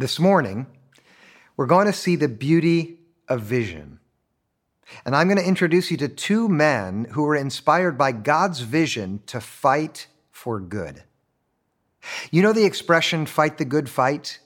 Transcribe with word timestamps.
This 0.00 0.18
morning, 0.18 0.66
we're 1.58 1.66
going 1.66 1.84
to 1.84 1.92
see 1.92 2.16
the 2.16 2.26
beauty 2.26 3.00
of 3.28 3.42
vision. 3.42 4.00
And 5.04 5.14
I'm 5.14 5.28
going 5.28 5.36
to 5.36 5.46
introduce 5.46 5.90
you 5.90 5.98
to 5.98 6.08
two 6.08 6.48
men 6.48 7.04
who 7.10 7.24
were 7.24 7.36
inspired 7.36 7.98
by 7.98 8.12
God's 8.12 8.60
vision 8.60 9.20
to 9.26 9.42
fight 9.42 10.06
for 10.32 10.58
good. 10.58 11.02
You 12.30 12.40
know 12.40 12.54
the 12.54 12.64
expression, 12.64 13.26
fight 13.26 13.58
the 13.58 13.66
good 13.66 13.90
fight? 13.90 14.38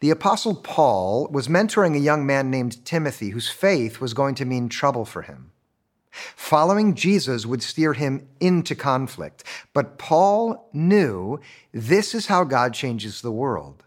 The 0.00 0.10
Apostle 0.10 0.56
Paul 0.56 1.26
was 1.30 1.48
mentoring 1.48 1.96
a 1.96 1.98
young 1.98 2.26
man 2.26 2.50
named 2.50 2.84
Timothy 2.84 3.30
whose 3.30 3.48
faith 3.48 3.98
was 3.98 4.12
going 4.12 4.34
to 4.34 4.44
mean 4.44 4.68
trouble 4.68 5.06
for 5.06 5.22
him. 5.22 5.52
Following 6.10 6.94
Jesus 6.94 7.46
would 7.46 7.62
steer 7.62 7.94
him 7.94 8.28
into 8.40 8.74
conflict, 8.74 9.42
but 9.72 9.96
Paul 9.96 10.68
knew 10.74 11.40
this 11.72 12.14
is 12.14 12.26
how 12.26 12.44
God 12.44 12.74
changes 12.74 13.22
the 13.22 13.32
world 13.32 13.84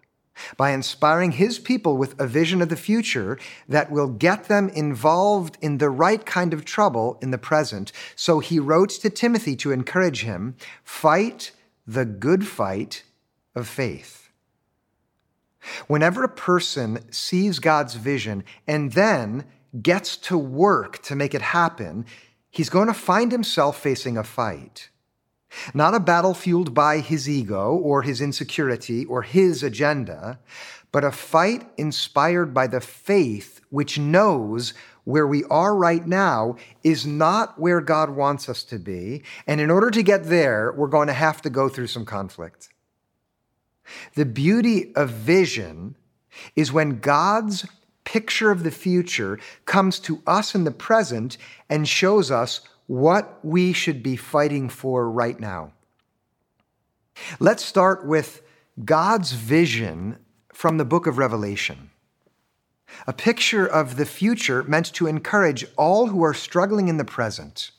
by 0.55 0.71
inspiring 0.71 1.33
his 1.33 1.59
people 1.59 1.97
with 1.97 2.19
a 2.19 2.27
vision 2.27 2.61
of 2.61 2.69
the 2.69 2.75
future 2.75 3.37
that 3.67 3.91
will 3.91 4.07
get 4.07 4.45
them 4.45 4.69
involved 4.69 5.57
in 5.61 5.77
the 5.77 5.89
right 5.89 6.25
kind 6.25 6.53
of 6.53 6.65
trouble 6.65 7.17
in 7.21 7.31
the 7.31 7.37
present. 7.37 7.91
So 8.15 8.39
he 8.39 8.59
wrote 8.59 8.89
to 8.89 9.09
Timothy 9.09 9.55
to 9.57 9.71
encourage 9.71 10.23
him 10.23 10.55
fight 10.83 11.51
the 11.85 12.05
good 12.05 12.47
fight 12.47 13.03
of 13.55 13.67
faith. 13.67 14.29
Whenever 15.87 16.23
a 16.23 16.29
person 16.29 17.11
sees 17.11 17.59
God's 17.59 17.95
vision 17.95 18.43
and 18.67 18.93
then 18.93 19.45
gets 19.81 20.15
to 20.17 20.37
work 20.37 21.01
to 21.03 21.15
make 21.15 21.33
it 21.33 21.41
happen, 21.41 22.05
he's 22.49 22.69
going 22.69 22.87
to 22.87 22.93
find 22.93 23.31
himself 23.31 23.79
facing 23.79 24.17
a 24.17 24.23
fight. 24.23 24.89
Not 25.73 25.95
a 25.95 25.99
battle 25.99 26.33
fueled 26.33 26.73
by 26.73 26.99
his 26.99 27.29
ego 27.29 27.73
or 27.73 28.01
his 28.01 28.21
insecurity 28.21 29.05
or 29.05 29.21
his 29.21 29.63
agenda, 29.63 30.39
but 30.91 31.03
a 31.03 31.11
fight 31.11 31.69
inspired 31.77 32.53
by 32.53 32.67
the 32.67 32.81
faith 32.81 33.61
which 33.69 33.99
knows 33.99 34.73
where 35.03 35.27
we 35.27 35.43
are 35.45 35.75
right 35.75 36.05
now 36.05 36.57
is 36.83 37.05
not 37.05 37.59
where 37.59 37.79
God 37.79 38.09
wants 38.09 38.49
us 38.49 38.63
to 38.65 38.77
be. 38.77 39.23
And 39.45 39.61
in 39.61 39.71
order 39.71 39.89
to 39.89 40.03
get 40.03 40.25
there, 40.25 40.73
we're 40.75 40.87
going 40.87 41.07
to 41.07 41.13
have 41.13 41.41
to 41.43 41.49
go 41.49 41.69
through 41.69 41.87
some 41.87 42.05
conflict. 42.05 42.69
The 44.15 44.25
beauty 44.25 44.93
of 44.95 45.09
vision 45.09 45.95
is 46.55 46.73
when 46.73 46.99
God's 46.99 47.65
picture 48.03 48.51
of 48.51 48.63
the 48.63 48.71
future 48.71 49.39
comes 49.65 49.99
to 49.99 50.21
us 50.27 50.55
in 50.55 50.63
the 50.63 50.71
present 50.71 51.37
and 51.69 51.87
shows 51.87 52.31
us 52.31 52.61
what 52.87 53.39
we 53.43 53.73
should 53.73 54.01
be 54.01 54.15
fighting 54.15 54.69
for 54.69 55.09
right 55.09 55.39
now. 55.39 55.73
Let's 57.39 57.63
start 57.63 58.05
with 58.05 58.41
God's 58.83 59.33
vision 59.33 60.17
from 60.53 60.77
the 60.77 60.85
book 60.85 61.05
of 61.05 61.17
Revelation. 61.17 61.91
A 63.05 63.13
picture 63.13 63.67
of 63.67 63.97
the 63.97 64.05
future 64.05 64.63
meant 64.63 64.93
to 64.93 65.07
encourage 65.07 65.65
all 65.77 66.07
who 66.07 66.23
are 66.23 66.33
struggling 66.33 66.87
in 66.87 66.97
the 66.97 67.05
present. 67.05 67.71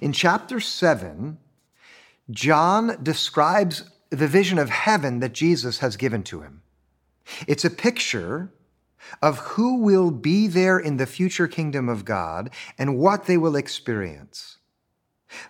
In 0.00 0.12
chapter 0.12 0.58
7, 0.58 1.38
John 2.30 2.98
describes 3.02 3.90
the 4.10 4.26
vision 4.26 4.58
of 4.58 4.70
heaven 4.70 5.20
that 5.20 5.32
Jesus 5.32 5.78
has 5.78 5.96
given 5.96 6.22
to 6.24 6.40
him. 6.40 6.62
It's 7.46 7.64
a 7.64 7.70
picture 7.70 8.50
of 9.22 9.38
who 9.38 9.76
will 9.82 10.10
be 10.10 10.46
there 10.46 10.78
in 10.78 10.96
the 10.96 11.06
future 11.06 11.48
kingdom 11.48 11.88
of 11.88 12.04
God 12.04 12.50
and 12.78 12.98
what 12.98 13.26
they 13.26 13.36
will 13.36 13.56
experience. 13.56 14.58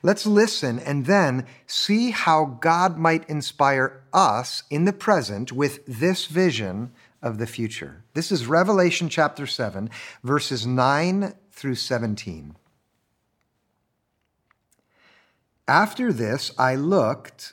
Let's 0.03 0.27
listen 0.27 0.79
and 0.79 1.07
then 1.07 1.47
see 1.67 2.11
how 2.11 2.59
God 2.61 2.99
might 2.99 3.29
inspire 3.29 4.03
us 4.13 4.65
in 4.71 4.85
the 4.85 4.93
present 4.93 5.53
with 5.53 5.85
this 5.87 6.27
vision 6.27 6.93
of 7.23 7.39
the 7.39 7.47
future. 7.47 8.05
This 8.15 8.33
is 8.33 8.47
Revelation 8.47 9.09
chapter 9.09 9.47
7, 9.47 9.91
verses 10.23 10.67
9 10.67 11.35
through 11.53 11.75
17. 11.75 12.57
After 15.67 16.13
this, 16.13 16.51
I 16.59 16.75
looked 16.77 17.53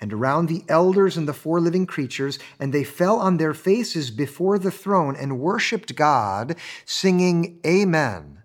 and 0.00 0.12
around 0.12 0.46
the 0.46 0.64
elders 0.68 1.16
and 1.16 1.26
the 1.26 1.32
four 1.32 1.60
living 1.60 1.86
creatures, 1.86 2.38
and 2.58 2.72
they 2.72 2.84
fell 2.84 3.18
on 3.18 3.36
their 3.36 3.54
faces 3.54 4.10
before 4.10 4.58
the 4.58 4.70
throne 4.70 5.16
and 5.16 5.38
worshiped 5.38 5.94
God, 5.94 6.56
singing, 6.84 7.60
Amen. 7.66 8.42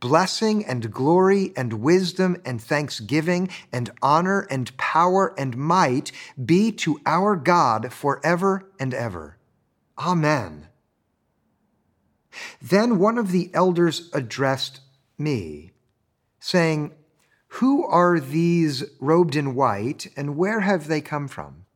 Blessing 0.00 0.64
and 0.64 0.92
glory 0.92 1.52
and 1.56 1.74
wisdom 1.74 2.36
and 2.44 2.60
thanksgiving 2.60 3.48
and 3.72 3.90
honor 4.00 4.46
and 4.50 4.76
power 4.76 5.34
and 5.38 5.56
might 5.56 6.12
be 6.44 6.72
to 6.72 7.00
our 7.06 7.36
God 7.36 7.92
forever 7.92 8.70
and 8.78 8.94
ever. 8.94 9.38
Amen. 9.98 10.68
Then 12.60 12.98
one 12.98 13.18
of 13.18 13.30
the 13.30 13.50
elders 13.54 14.10
addressed 14.12 14.80
me, 15.18 15.72
saying, 16.40 16.92
who 17.56 17.84
are 17.86 18.18
these 18.18 18.82
robed 18.98 19.36
in 19.36 19.54
white, 19.54 20.06
and 20.16 20.38
where 20.38 20.60
have 20.60 20.88
they 20.88 21.02
come 21.02 21.28
from? 21.28 21.66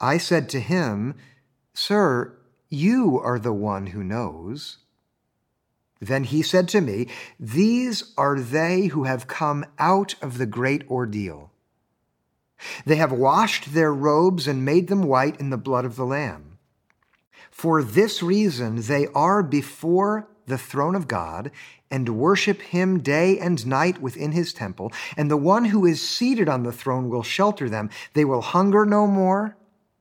I 0.00 0.18
said 0.18 0.48
to 0.50 0.60
him, 0.60 1.16
Sir, 1.72 2.36
you 2.68 3.18
are 3.18 3.40
the 3.40 3.52
one 3.52 3.88
who 3.88 4.04
knows. 4.04 4.78
Then 6.00 6.22
he 6.22 6.42
said 6.42 6.68
to 6.68 6.80
me, 6.80 7.08
These 7.40 8.14
are 8.16 8.38
they 8.38 8.86
who 8.86 9.02
have 9.02 9.26
come 9.26 9.64
out 9.80 10.14
of 10.22 10.38
the 10.38 10.46
great 10.46 10.88
ordeal. 10.88 11.50
They 12.86 12.96
have 12.96 13.10
washed 13.10 13.74
their 13.74 13.92
robes 13.92 14.46
and 14.46 14.64
made 14.64 14.86
them 14.86 15.02
white 15.02 15.40
in 15.40 15.50
the 15.50 15.56
blood 15.56 15.84
of 15.84 15.96
the 15.96 16.06
Lamb. 16.06 16.58
For 17.50 17.82
this 17.82 18.22
reason, 18.22 18.82
they 18.82 19.08
are 19.08 19.42
before 19.42 20.28
the 20.46 20.58
throne 20.58 20.94
of 20.94 21.08
God 21.08 21.50
and 21.90 22.18
worship 22.18 22.60
him 22.60 23.00
day 23.00 23.38
and 23.38 23.66
night 23.66 24.00
within 24.00 24.32
his 24.32 24.52
temple. 24.52 24.92
And 25.16 25.30
the 25.30 25.36
one 25.36 25.66
who 25.66 25.86
is 25.86 26.06
seated 26.06 26.48
on 26.48 26.62
the 26.62 26.72
throne 26.72 27.08
will 27.08 27.22
shelter 27.22 27.68
them. 27.68 27.90
They 28.14 28.24
will 28.24 28.42
hunger 28.42 28.84
no 28.84 29.06
more 29.06 29.56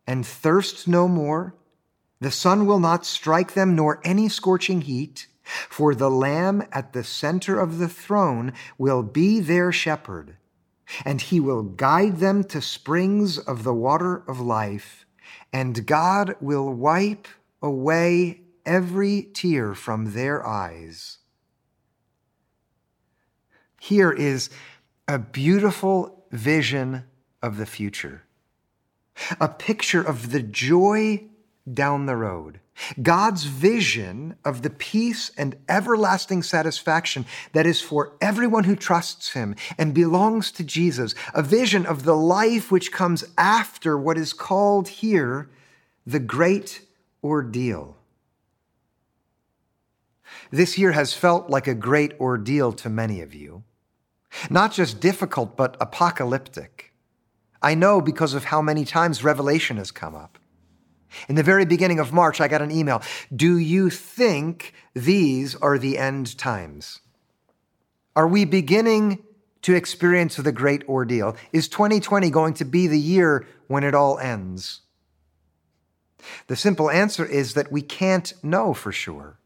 and 0.08 0.26
thirst 0.26 0.88
no 0.88 1.08
more. 1.08 1.56
The 2.20 2.32
sun 2.32 2.66
will 2.66 2.80
not 2.80 3.06
strike 3.06 3.54
them, 3.54 3.76
nor 3.76 4.00
any 4.04 4.30
scorching 4.30 4.82
heat. 4.82 5.28
For 5.44 5.94
the 5.94 6.10
Lamb 6.10 6.64
at 6.72 6.94
the 6.94 7.04
center 7.04 7.60
of 7.60 7.78
the 7.78 7.90
throne 7.90 8.54
will 8.78 9.04
be 9.04 9.42
their 9.42 9.74
shepherd, 9.74 10.38
and 11.04 11.20
he 11.20 11.40
will 11.40 11.64
guide 11.64 12.18
them 12.20 12.46
to 12.46 12.62
springs 12.62 13.38
of 13.38 13.64
the 13.64 13.74
water 13.74 14.24
of 14.26 14.40
life, 14.40 15.06
and 15.52 15.86
God 15.86 16.38
will 16.40 16.74
wipe 16.74 17.28
away 17.62 18.43
every 18.66 19.30
tear 19.34 19.74
from 19.76 20.14
their 20.14 20.46
eyes. 20.46 21.20
Here 23.80 24.12
is 24.12 24.50
a 25.08 25.20
beautiful 25.20 26.26
vision 26.32 27.04
of 27.42 27.58
the 27.58 27.66
future, 27.66 28.24
a 29.40 29.50
picture 29.50 30.02
of 30.02 30.32
the 30.32 30.42
joy 30.42 31.26
down 31.72 32.06
the 32.06 32.16
road. 32.16 32.60
God's 33.02 33.44
vision 33.44 34.36
of 34.44 34.62
the 34.62 34.70
peace 34.70 35.32
and 35.38 35.56
everlasting 35.70 36.44
satisfaction 36.44 37.26
that 37.52 37.66
is 37.66 37.82
for 37.82 38.14
everyone 38.20 38.64
who 38.64 38.76
trusts 38.76 39.34
Him 39.34 39.56
and 39.78 39.94
belongs 39.94 40.52
to 40.54 40.64
Jesus, 40.64 41.14
a 41.34 41.44
vision 41.44 41.86
of 41.86 42.04
the 42.04 42.16
life 42.16 42.72
which 42.72 42.92
comes 42.92 43.24
after 43.38 43.98
what 43.98 44.18
is 44.18 44.34
called 44.34 44.88
here 44.88 45.50
the 46.06 46.20
great 46.20 46.82
ordeal. 47.24 47.96
This 50.52 50.78
year 50.78 50.92
has 50.92 51.14
felt 51.14 51.50
like 51.50 51.68
a 51.68 51.74
great 51.74 52.20
ordeal 52.20 52.74
to 52.74 52.90
many 52.90 53.22
of 53.22 53.34
you. 53.34 53.64
Not 54.50 54.74
just 54.74 55.00
difficult, 55.00 55.56
but 55.56 55.78
apocalyptic. 55.80 56.94
I 57.62 57.76
know 57.76 58.02
because 58.02 58.34
of 58.34 58.46
how 58.46 58.62
many 58.62 58.86
times 58.86 59.24
Revelation 59.24 59.78
has 59.78 59.92
come 59.92 60.16
up. 60.16 60.38
In 61.30 61.36
the 61.36 61.44
very 61.44 61.66
beginning 61.66 62.00
of 62.00 62.12
March, 62.12 62.42
I 62.42 62.48
got 62.48 62.62
an 62.62 62.72
email. 62.72 63.02
Do 63.34 63.58
you 63.58 63.90
think 63.90 64.74
these 64.94 65.56
are 65.56 65.78
the 65.78 65.98
end 65.98 66.38
times? 66.38 67.00
Are 68.16 68.28
we 68.28 68.46
beginning 68.46 69.24
to 69.62 69.76
experience 69.76 70.36
the 70.36 70.52
great 70.52 70.88
ordeal? 70.90 71.36
Is 71.52 71.68
2020 71.68 72.30
going 72.30 72.54
to 72.56 72.66
be 72.66 72.88
the 72.88 73.00
year 73.00 73.48
when 73.68 73.84
it 73.84 73.96
all 73.96 74.20
ends? 74.20 74.82
The 76.48 76.56
simple 76.56 76.90
answer 76.90 77.26
is 77.26 77.54
that 77.54 77.72
we 77.72 77.82
can't 77.82 78.34
know 78.44 78.74
for 78.74 78.92
sure. 78.92 79.40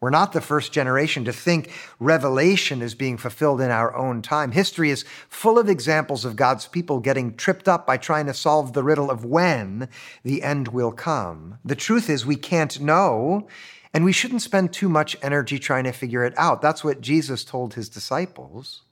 We're 0.00 0.10
not 0.10 0.32
the 0.32 0.40
first 0.40 0.72
generation 0.72 1.26
to 1.26 1.32
think 1.32 1.70
revelation 1.98 2.80
is 2.80 2.94
being 2.94 3.18
fulfilled 3.18 3.60
in 3.60 3.70
our 3.70 3.94
own 3.94 4.22
time. 4.22 4.52
History 4.52 4.90
is 4.90 5.04
full 5.28 5.58
of 5.58 5.68
examples 5.68 6.24
of 6.24 6.36
God's 6.36 6.66
people 6.66 7.00
getting 7.00 7.36
tripped 7.36 7.68
up 7.68 7.86
by 7.86 7.98
trying 7.98 8.24
to 8.26 8.34
solve 8.34 8.72
the 8.72 8.82
riddle 8.82 9.10
of 9.10 9.26
when 9.26 9.90
the 10.24 10.42
end 10.42 10.68
will 10.68 10.92
come. 10.92 11.58
The 11.64 11.76
truth 11.76 12.08
is, 12.08 12.24
we 12.24 12.36
can't 12.36 12.80
know, 12.80 13.46
and 13.92 14.02
we 14.02 14.12
shouldn't 14.12 14.40
spend 14.40 14.72
too 14.72 14.88
much 14.88 15.18
energy 15.20 15.58
trying 15.58 15.84
to 15.84 15.92
figure 15.92 16.24
it 16.24 16.34
out. 16.38 16.62
That's 16.62 16.82
what 16.82 17.02
Jesus 17.02 17.44
told 17.44 17.74
his 17.74 17.90
disciples. 17.90 18.82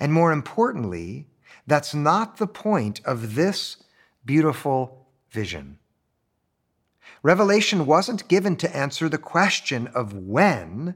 And 0.00 0.12
more 0.12 0.32
importantly, 0.32 1.28
that's 1.66 1.94
not 1.94 2.38
the 2.38 2.48
point 2.48 3.00
of 3.04 3.36
this 3.36 3.76
beautiful 4.24 5.06
vision. 5.30 5.78
Revelation 7.22 7.86
wasn't 7.86 8.28
given 8.28 8.54
to 8.56 8.76
answer 8.76 9.08
the 9.08 9.18
question 9.18 9.86
of 9.88 10.12
when, 10.12 10.94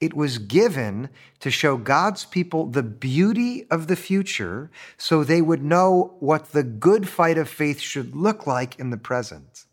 it 0.00 0.14
was 0.14 0.38
given 0.38 1.08
to 1.40 1.50
show 1.50 1.76
God's 1.76 2.24
people 2.24 2.66
the 2.66 2.82
beauty 2.82 3.66
of 3.70 3.86
the 3.86 3.96
future 3.96 4.70
so 4.96 5.24
they 5.24 5.40
would 5.40 5.62
know 5.62 6.14
what 6.20 6.52
the 6.52 6.62
good 6.62 7.08
fight 7.08 7.38
of 7.38 7.48
faith 7.48 7.80
should 7.80 8.14
look 8.14 8.46
like 8.46 8.78
in 8.78 8.90
the 8.90 8.96
present. 8.96 9.64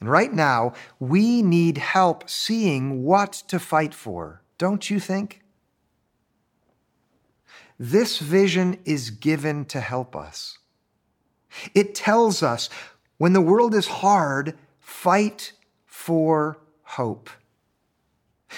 And 0.00 0.08
right 0.08 0.32
now, 0.32 0.74
we 1.00 1.42
need 1.42 1.78
help 1.78 2.30
seeing 2.30 3.02
what 3.02 3.32
to 3.48 3.58
fight 3.58 3.94
for, 3.94 4.42
don't 4.58 4.88
you 4.90 5.00
think? 5.00 5.42
This 7.78 8.18
vision 8.18 8.78
is 8.84 9.10
given 9.10 9.64
to 9.66 9.80
help 9.80 10.14
us. 10.14 10.58
It 11.74 11.94
tells 11.94 12.42
us 12.42 12.68
when 13.18 13.32
the 13.32 13.40
world 13.40 13.74
is 13.74 13.86
hard, 13.86 14.56
fight 14.80 15.52
for 15.84 16.58
hope. 16.82 17.28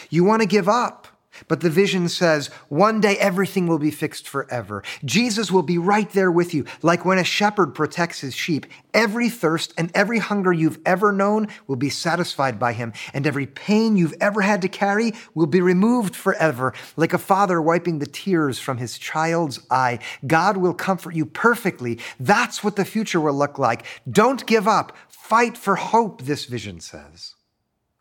You 0.09 0.23
want 0.25 0.43
to 0.43 0.49
give 0.49 0.69
up. 0.69 1.09
But 1.49 1.61
the 1.61 1.71
vision 1.71 2.09
says 2.09 2.49
one 2.69 3.01
day 3.01 3.17
everything 3.19 3.67
will 3.67 3.79
be 3.79 3.91
fixed 3.91 4.29
forever. 4.29 4.83
Jesus 5.05 5.51
will 5.51 5.63
be 5.63 5.79
right 5.79 6.11
there 6.11 6.31
with 6.31 6.55
you. 6.55 6.65
Like 6.83 7.05
when 7.05 7.19
a 7.19 7.25
shepherd 7.25 7.75
protects 7.75 8.21
his 8.21 8.35
sheep, 8.35 8.67
every 8.95 9.29
thirst 9.29 9.73
and 9.77 9.91
every 9.95 10.19
hunger 10.19 10.53
you've 10.53 10.81
ever 10.85 11.13
known 11.13 11.49
will 11.67 11.77
be 11.77 11.91
satisfied 11.91 12.59
by 12.59 12.73
him. 12.73 12.93
And 13.13 13.27
every 13.27 13.47
pain 13.47 13.97
you've 13.97 14.15
ever 14.21 14.41
had 14.41 14.63
to 14.63 14.69
carry 14.69 15.13
will 15.35 15.47
be 15.47 15.61
removed 15.61 16.15
forever. 16.17 16.75
Like 16.97 17.13
a 17.13 17.19
father 17.19 17.61
wiping 17.61 17.99
the 17.99 18.07
tears 18.07 18.59
from 18.59 18.79
his 18.79 18.99
child's 18.99 19.61
eye, 19.71 19.99
God 20.27 20.57
will 20.57 20.75
comfort 20.75 21.15
you 21.15 21.27
perfectly. 21.27 21.99
That's 22.19 22.63
what 22.63 22.77
the 22.77 22.85
future 22.85 23.21
will 23.21 23.35
look 23.35 23.59
like. 23.59 23.85
Don't 24.11 24.47
give 24.47 24.67
up. 24.69 24.97
Fight 25.09 25.57
for 25.57 25.77
hope, 25.77 26.23
this 26.23 26.45
vision 26.47 26.81
says. 26.81 27.35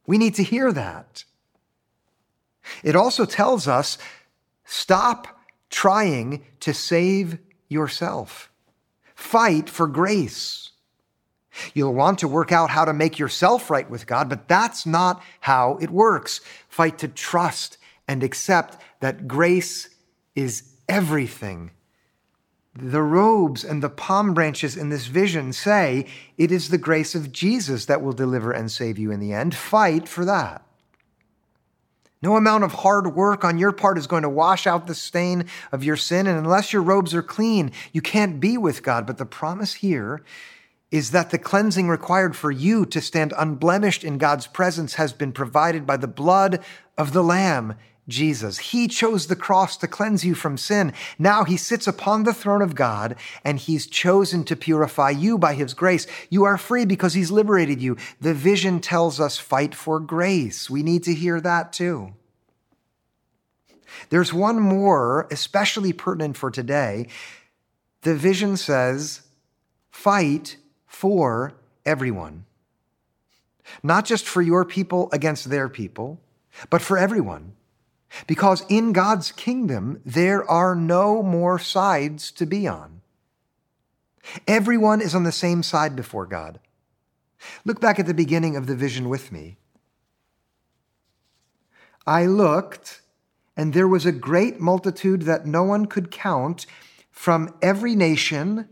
We 0.08 0.18
need 0.18 0.34
to 0.36 0.44
hear 0.44 0.72
that. 0.72 1.26
It 2.84 2.96
also 2.96 3.26
tells 3.26 3.68
us 3.68 3.98
stop 4.66 5.40
trying 5.70 6.44
to 6.62 6.74
save 6.74 7.40
yourself. 7.68 8.52
Fight 9.16 9.70
for 9.70 9.88
grace. 9.88 10.72
You'll 11.74 11.94
want 11.94 12.20
to 12.20 12.28
work 12.28 12.52
out 12.52 12.70
how 12.70 12.86
to 12.86 12.94
make 12.94 13.20
yourself 13.20 13.70
right 13.70 13.90
with 13.90 14.08
God, 14.08 14.30
but 14.30 14.48
that's 14.48 14.86
not 14.86 15.22
how 15.42 15.78
it 15.82 15.90
works. 15.90 16.42
Fight 16.68 16.98
to 17.00 17.08
trust 17.08 17.78
and 18.08 18.24
accept 18.24 18.78
that 19.02 19.28
grace 19.28 19.90
is 20.36 20.64
everything. 20.88 21.72
The 22.76 23.02
robes 23.02 23.64
and 23.64 23.84
the 23.84 23.90
palm 23.90 24.34
branches 24.34 24.78
in 24.78 24.90
this 24.90 25.08
vision 25.08 25.52
say 25.54 26.06
it 26.38 26.52
is 26.52 26.70
the 26.70 26.78
grace 26.78 27.14
of 27.14 27.32
Jesus 27.32 27.86
that 27.86 28.02
will 28.02 28.14
deliver 28.14 28.52
and 28.52 28.72
save 28.72 28.98
you 28.98 29.12
in 29.12 29.20
the 29.20 29.34
end. 29.34 29.54
Fight 29.54 30.08
for 30.08 30.24
that. 30.26 30.66
No 32.22 32.36
amount 32.36 32.66
of 32.66 32.74
hard 32.74 33.16
work 33.16 33.46
on 33.46 33.58
your 33.58 33.72
part 33.72 33.98
is 33.98 34.08
going 34.08 34.24
to 34.24 34.30
wash 34.30 34.68
out 34.68 34.88
the 34.88 34.96
stain 34.96 35.46
of 35.72 35.84
your 35.84 35.96
sin. 35.96 36.28
And 36.28 36.38
unless 36.38 36.74
your 36.74 36.82
robes 36.82 37.14
are 37.16 37.24
clean, 37.24 37.72
you 37.94 38.02
can't 38.02 38.40
be 38.40 38.58
with 38.58 38.84
God. 38.84 39.08
But 39.08 39.18
the 39.18 39.26
promise 39.26 39.76
here 39.76 40.22
is 40.92 41.12
that 41.12 41.30
the 41.30 41.38
cleansing 41.38 41.88
required 41.88 42.36
for 42.36 42.52
you 42.52 42.86
to 42.88 43.00
stand 43.00 43.34
unblemished 43.38 44.04
in 44.04 44.18
God's 44.18 44.48
presence 44.48 44.96
has 44.96 45.14
been 45.14 45.32
provided 45.32 45.86
by 45.86 45.98
the 45.98 46.08
blood 46.08 46.64
of 46.98 47.14
the 47.14 47.24
Lamb, 47.24 47.76
Jesus. 48.10 48.58
He 48.58 48.88
chose 48.88 49.28
the 49.28 49.36
cross 49.36 49.78
to 49.78 49.88
cleanse 49.88 50.26
you 50.26 50.36
from 50.36 50.58
sin. 50.58 50.94
Now 51.18 51.44
he 51.44 51.56
sits 51.56 51.88
upon 51.88 52.24
the 52.24 52.34
throne 52.34 52.62
of 52.62 52.76
God 52.76 53.16
and 53.44 53.60
he's 53.60 53.88
chosen 53.88 54.44
to 54.46 54.56
purify 54.56 55.12
you 55.12 55.38
by 55.38 55.54
his 55.54 55.74
grace. 55.74 56.08
You 56.30 56.44
are 56.44 56.58
free 56.58 56.86
because 56.86 57.14
he's 57.14 57.32
liberated 57.32 57.82
you. 57.82 57.98
The 58.20 58.34
vision 58.34 58.80
tells 58.80 59.20
us 59.20 59.38
fight 59.38 59.74
for 59.74 60.00
grace. 60.00 60.70
We 60.70 60.84
need 60.84 61.04
to 61.04 61.14
hear 61.14 61.40
that 61.40 61.72
too. 61.72 62.14
There's 64.10 64.34
one 64.34 64.60
more, 64.60 65.28
especially 65.32 65.94
pertinent 65.94 66.38
for 66.38 66.52
today. 66.52 67.08
The 68.02 68.16
vision 68.16 68.58
says, 68.58 69.22
fight 69.92 70.58
for 70.88 71.54
everyone. 71.86 72.46
Not 73.84 74.06
just 74.06 74.26
for 74.26 74.42
your 74.42 74.66
people 74.66 75.10
against 75.12 75.50
their 75.50 75.70
people, 75.70 76.20
but 76.70 76.82
for 76.82 76.98
everyone. 76.98 77.54
Because 78.28 78.66
in 78.70 78.92
God's 78.92 79.32
kingdom, 79.32 80.02
there 80.06 80.50
are 80.50 80.76
no 80.76 81.22
more 81.22 81.60
sides 81.60 82.32
to 82.34 82.46
be 82.46 82.68
on. 82.68 83.02
Everyone 84.48 85.02
is 85.02 85.16
on 85.16 85.24
the 85.24 85.32
same 85.32 85.64
side 85.64 85.96
before 85.96 86.26
God. 86.26 86.60
Look 87.66 87.80
back 87.80 88.00
at 88.00 88.06
the 88.06 88.14
beginning 88.14 88.56
of 88.56 88.68
the 88.68 88.76
vision 88.76 89.10
with 89.10 89.32
me. 89.32 89.58
I 92.06 92.26
looked, 92.26 93.02
and 93.56 93.74
there 93.74 93.88
was 93.88 94.06
a 94.06 94.12
great 94.12 94.60
multitude 94.60 95.24
that 95.24 95.46
no 95.46 95.64
one 95.64 95.86
could 95.86 96.12
count 96.12 96.66
from 97.12 97.54
every 97.62 97.96
nation, 97.96 98.68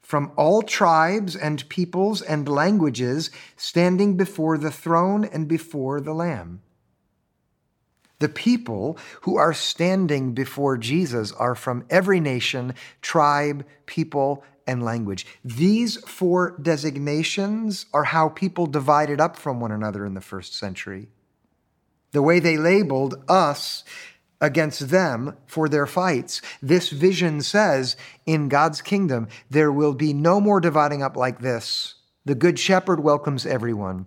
from 0.00 0.32
all 0.36 0.62
tribes 0.62 1.34
and 1.34 1.68
peoples 1.68 2.20
and 2.20 2.48
languages, 2.48 3.30
standing 3.56 4.16
before 4.16 4.58
the 4.58 4.70
throne 4.70 5.24
and 5.24 5.48
before 5.48 6.00
the 6.00 6.12
Lamb. 6.12 6.60
The 8.22 8.28
people 8.28 8.96
who 9.22 9.36
are 9.36 9.52
standing 9.52 10.32
before 10.32 10.78
Jesus 10.78 11.32
are 11.32 11.56
from 11.56 11.84
every 11.90 12.20
nation, 12.20 12.74
tribe, 13.00 13.66
people, 13.84 14.44
and 14.64 14.80
language. 14.80 15.26
These 15.44 15.96
four 16.04 16.56
designations 16.62 17.86
are 17.92 18.04
how 18.04 18.28
people 18.28 18.66
divided 18.66 19.20
up 19.20 19.34
from 19.34 19.58
one 19.58 19.72
another 19.72 20.06
in 20.06 20.14
the 20.14 20.20
first 20.20 20.54
century. 20.54 21.08
The 22.12 22.22
way 22.22 22.38
they 22.38 22.56
labeled 22.56 23.16
us 23.28 23.82
against 24.40 24.90
them 24.90 25.36
for 25.48 25.68
their 25.68 25.88
fights. 25.88 26.40
This 26.62 26.90
vision 26.90 27.40
says 27.40 27.96
in 28.24 28.48
God's 28.48 28.82
kingdom, 28.82 29.26
there 29.50 29.72
will 29.72 29.94
be 29.94 30.12
no 30.12 30.40
more 30.40 30.60
dividing 30.60 31.02
up 31.02 31.16
like 31.16 31.40
this. 31.40 31.96
The 32.24 32.36
Good 32.36 32.60
Shepherd 32.60 33.00
welcomes 33.00 33.44
everyone 33.44 34.06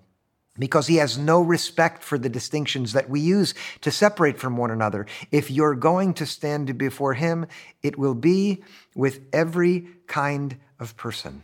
because 0.58 0.88
he 0.88 0.98
has 0.98 1.18
no 1.18 1.42
respect 1.42 2.04
for 2.04 2.18
the 2.18 2.30
distinctions 2.30 2.94
that 2.94 3.10
we 3.10 3.20
use 3.20 3.54
to 3.82 3.92
separate 3.92 4.40
from 4.40 4.58
one 4.58 4.72
another. 4.72 5.06
If 5.32 5.52
you're 5.52 5.76
going 5.76 6.14
to 6.16 6.26
stand 6.26 6.78
before 6.78 7.14
him, 7.14 7.48
it 7.84 7.98
will 7.98 8.16
be 8.16 8.64
with 8.96 9.22
every 9.34 9.88
kind 10.08 10.58
of 10.80 10.96
person. 10.96 11.44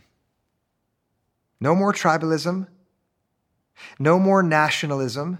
No 1.60 1.74
more 1.74 1.92
tribalism, 1.92 2.66
no 3.98 4.18
more 4.18 4.42
nationalism, 4.42 5.38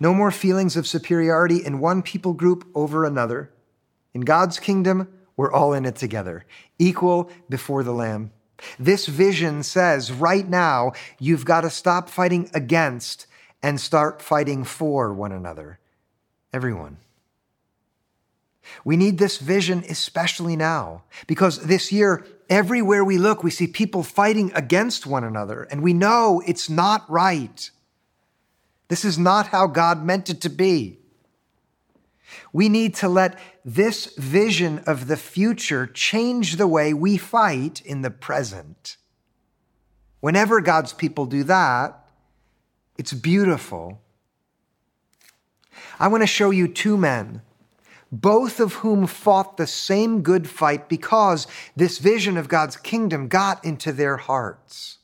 no 0.00 0.12
more 0.12 0.30
feelings 0.30 0.76
of 0.76 0.86
superiority 0.86 1.64
in 1.64 1.78
one 1.78 2.02
people 2.02 2.32
group 2.32 2.66
over 2.74 3.04
another. 3.04 3.50
In 4.12 4.22
God's 4.22 4.58
kingdom, 4.58 5.08
we're 5.36 5.52
all 5.52 5.72
in 5.72 5.86
it 5.86 5.94
together, 5.94 6.44
equal 6.78 7.30
before 7.48 7.84
the 7.84 7.92
Lamb. 7.92 8.32
This 8.78 9.06
vision 9.06 9.62
says 9.62 10.12
right 10.12 10.48
now, 10.48 10.92
you've 11.18 11.44
got 11.44 11.62
to 11.62 11.70
stop 11.70 12.08
fighting 12.08 12.50
against 12.54 13.26
and 13.62 13.80
start 13.80 14.22
fighting 14.22 14.64
for 14.64 15.12
one 15.12 15.32
another. 15.32 15.78
Everyone. 16.52 16.98
We 18.84 18.96
need 18.96 19.18
this 19.18 19.38
vision 19.38 19.84
especially 19.88 20.56
now 20.56 21.02
because 21.26 21.60
this 21.64 21.90
year, 21.90 22.26
everywhere 22.50 23.04
we 23.04 23.18
look, 23.18 23.42
we 23.42 23.50
see 23.50 23.66
people 23.66 24.02
fighting 24.02 24.52
against 24.54 25.06
one 25.06 25.24
another 25.24 25.62
and 25.70 25.82
we 25.82 25.92
know 25.92 26.42
it's 26.46 26.68
not 26.68 27.08
right. 27.10 27.70
This 28.88 29.04
is 29.04 29.18
not 29.18 29.48
how 29.48 29.66
God 29.66 30.04
meant 30.04 30.30
it 30.30 30.40
to 30.42 30.48
be. 30.48 30.98
We 32.52 32.68
need 32.68 32.94
to 32.96 33.08
let 33.08 33.38
this 33.64 34.14
vision 34.16 34.80
of 34.86 35.06
the 35.06 35.16
future 35.16 35.86
change 35.86 36.56
the 36.56 36.66
way 36.66 36.92
we 36.92 37.16
fight 37.16 37.80
in 37.82 38.02
the 38.02 38.10
present. 38.10 38.96
Whenever 40.20 40.60
God's 40.60 40.92
people 40.92 41.26
do 41.26 41.44
that, 41.44 42.08
it's 42.96 43.12
beautiful. 43.12 44.00
I 46.00 46.08
want 46.08 46.22
to 46.22 46.26
show 46.26 46.50
you 46.50 46.68
two 46.68 46.96
men, 46.96 47.42
both 48.10 48.58
of 48.58 48.74
whom 48.74 49.06
fought 49.06 49.56
the 49.56 49.66
same 49.66 50.22
good 50.22 50.48
fight 50.48 50.88
because 50.88 51.46
this 51.76 51.98
vision 51.98 52.36
of 52.36 52.48
God's 52.48 52.76
kingdom 52.76 53.28
got 53.28 53.64
into 53.64 53.92
their 53.92 54.16
hearts. 54.16 54.98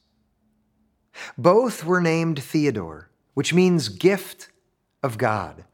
Both 1.38 1.84
were 1.84 2.00
named 2.00 2.42
Theodore, 2.42 3.10
which 3.34 3.54
means 3.54 3.88
gift 3.88 4.48
of 5.02 5.16
God. 5.18 5.64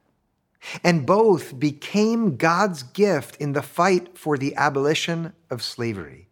And 0.85 1.07
both 1.07 1.59
became 1.59 2.37
God's 2.37 2.83
gift 2.83 3.37
in 3.37 3.53
the 3.53 3.63
fight 3.63 4.17
for 4.19 4.37
the 4.37 4.55
abolition 4.57 5.33
of 5.51 5.63
slavery. 5.63 6.29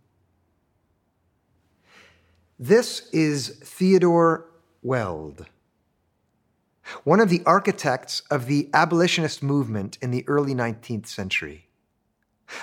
This 2.59 3.09
is 3.11 3.49
Theodore 3.63 4.47
Weld, 4.83 5.47
one 7.05 7.21
of 7.21 7.29
the 7.29 7.43
architects 7.47 8.23
of 8.31 8.47
the 8.47 8.69
abolitionist 8.75 9.43
movement 9.43 9.97
in 10.03 10.11
the 10.11 10.25
early 10.27 10.55
19th 10.55 11.07
century. 11.07 11.69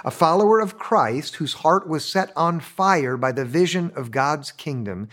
A 0.04 0.12
follower 0.12 0.60
of 0.60 0.78
Christ 0.78 1.36
whose 1.36 1.54
heart 1.54 1.88
was 1.88 2.04
set 2.04 2.32
on 2.36 2.60
fire 2.60 3.18
by 3.18 3.32
the 3.32 3.46
vision 3.46 3.92
of 3.96 4.12
God's 4.12 4.52
kingdom, 4.52 5.08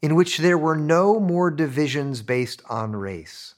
in 0.00 0.14
which 0.14 0.38
there 0.38 0.58
were 0.58 0.76
no 0.76 1.20
more 1.20 1.50
divisions 1.50 2.22
based 2.22 2.62
on 2.68 2.96
race. 2.96 3.54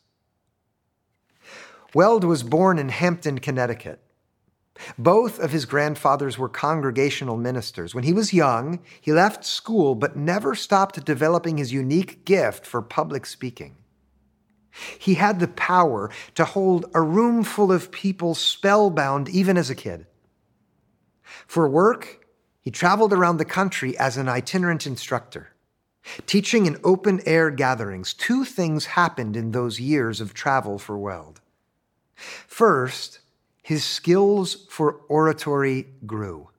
Weld 1.94 2.24
was 2.24 2.42
born 2.42 2.78
in 2.78 2.88
Hampton, 2.88 3.38
Connecticut. 3.38 4.00
Both 4.98 5.38
of 5.38 5.52
his 5.52 5.66
grandfathers 5.66 6.36
were 6.36 6.48
congregational 6.48 7.36
ministers. 7.36 7.94
When 7.94 8.04
he 8.04 8.12
was 8.12 8.32
young, 8.32 8.80
he 9.00 9.12
left 9.12 9.44
school 9.44 9.94
but 9.94 10.16
never 10.16 10.56
stopped 10.56 11.04
developing 11.04 11.58
his 11.58 11.72
unique 11.72 12.24
gift 12.24 12.66
for 12.66 12.82
public 12.82 13.24
speaking. 13.24 13.76
He 14.98 15.14
had 15.14 15.38
the 15.38 15.46
power 15.46 16.10
to 16.34 16.44
hold 16.44 16.86
a 16.92 17.00
room 17.00 17.44
full 17.44 17.70
of 17.70 17.92
people 17.92 18.34
spellbound 18.34 19.28
even 19.28 19.56
as 19.56 19.70
a 19.70 19.76
kid. 19.76 20.06
For 21.46 21.68
work, 21.68 22.26
he 22.60 22.72
traveled 22.72 23.12
around 23.12 23.36
the 23.36 23.44
country 23.44 23.96
as 23.96 24.16
an 24.16 24.28
itinerant 24.28 24.86
instructor. 24.86 25.50
Teaching 26.26 26.66
in 26.66 26.80
open 26.82 27.20
air 27.24 27.50
gatherings, 27.50 28.12
two 28.12 28.44
things 28.44 28.86
happened 28.86 29.36
in 29.36 29.52
those 29.52 29.78
years 29.78 30.20
of 30.20 30.34
travel 30.34 30.78
for 30.78 30.98
Weld. 30.98 31.40
First, 32.16 33.20
his 33.62 33.84
skills 33.84 34.66
for 34.68 35.00
oratory 35.08 35.88
grew. 36.06 36.50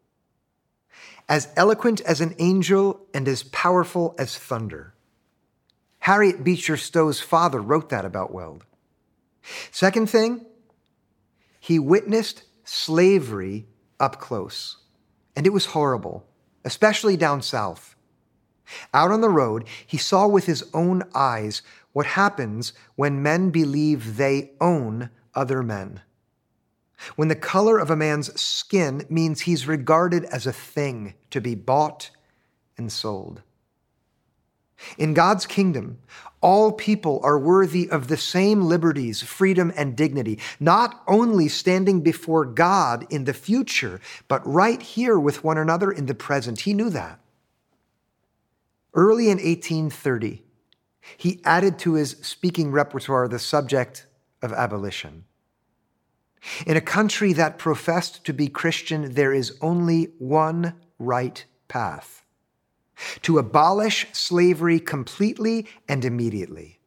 As 1.30 1.48
eloquent 1.56 2.02
as 2.02 2.22
an 2.22 2.36
angel 2.40 3.06
and 3.14 3.28
as 3.28 3.44
powerful 3.44 4.16
as 4.18 4.38
thunder. 4.38 4.94
Harriet 6.00 6.44
Beecher 6.44 6.78
Stowe's 6.78 7.20
father 7.20 7.62
wrote 7.62 7.90
that 7.90 8.06
about 8.06 8.34
Weld. 8.34 8.64
Second 9.72 10.10
thing, 10.10 10.46
he 11.60 11.80
witnessed 11.80 12.44
slavery 12.64 13.66
up 14.00 14.20
close, 14.20 14.78
and 15.36 15.48
it 15.48 15.54
was 15.54 15.68
horrible, 15.68 16.28
especially 16.64 17.18
down 17.18 17.42
south. 17.42 17.96
Out 18.94 19.12
on 19.12 19.22
the 19.22 19.30
road, 19.30 19.68
he 19.86 19.98
saw 19.98 20.28
with 20.28 20.46
his 20.46 20.64
own 20.74 21.04
eyes 21.14 21.62
what 21.94 22.06
happens 22.06 22.74
when 22.96 23.24
men 23.24 23.50
believe 23.50 24.18
they 24.18 24.52
own 24.60 25.10
other 25.36 25.62
men. 25.62 26.02
When 27.16 27.28
the 27.28 27.36
color 27.36 27.78
of 27.78 27.90
a 27.90 27.96
man's 27.96 28.40
skin 28.40 29.06
means 29.10 29.42
he's 29.42 29.68
regarded 29.68 30.26
as 30.26 30.48
a 30.48 30.54
thing 30.54 31.16
to 31.30 31.42
be 31.42 31.56
bought 31.56 32.10
and 32.78 32.92
sold. 32.92 33.42
In 34.98 35.14
God's 35.14 35.46
kingdom, 35.46 36.00
all 36.42 36.72
people 36.72 37.20
are 37.24 37.40
worthy 37.40 37.90
of 37.90 38.08
the 38.08 38.18
same 38.18 38.64
liberties, 38.64 39.22
freedom, 39.22 39.72
and 39.76 39.96
dignity, 39.96 40.40
not 40.60 41.02
only 41.08 41.48
standing 41.48 42.02
before 42.02 42.46
God 42.46 43.08
in 43.10 43.24
the 43.24 43.34
future, 43.34 44.00
but 44.28 44.46
right 44.46 44.82
here 44.82 45.18
with 45.18 45.44
one 45.44 45.58
another 45.58 45.92
in 45.92 46.06
the 46.06 46.14
present. 46.14 46.62
He 46.62 46.74
knew 46.74 46.90
that. 46.90 47.20
Early 48.94 49.26
in 49.26 49.38
1830, 49.38 50.44
he 51.18 51.42
added 51.44 51.80
to 51.80 51.94
his 51.94 52.12
speaking 52.22 52.72
repertoire 52.72 53.28
the 53.28 53.40
subject 53.40 54.06
of 54.46 54.54
abolition. 54.54 55.26
In 56.66 56.78
a 56.78 56.82
country 56.82 57.34
that 57.34 57.58
professed 57.58 58.24
to 58.26 58.34
be 58.34 58.48
Christian, 58.48 59.14
there 59.14 59.34
is 59.34 59.58
only 59.62 60.14
one 60.20 60.76
right 61.00 61.44
path 61.68 62.24
to 63.24 63.38
abolish 63.38 64.08
slavery 64.14 64.80
completely 64.80 65.68
and 65.88 66.06
immediately. 66.06 66.80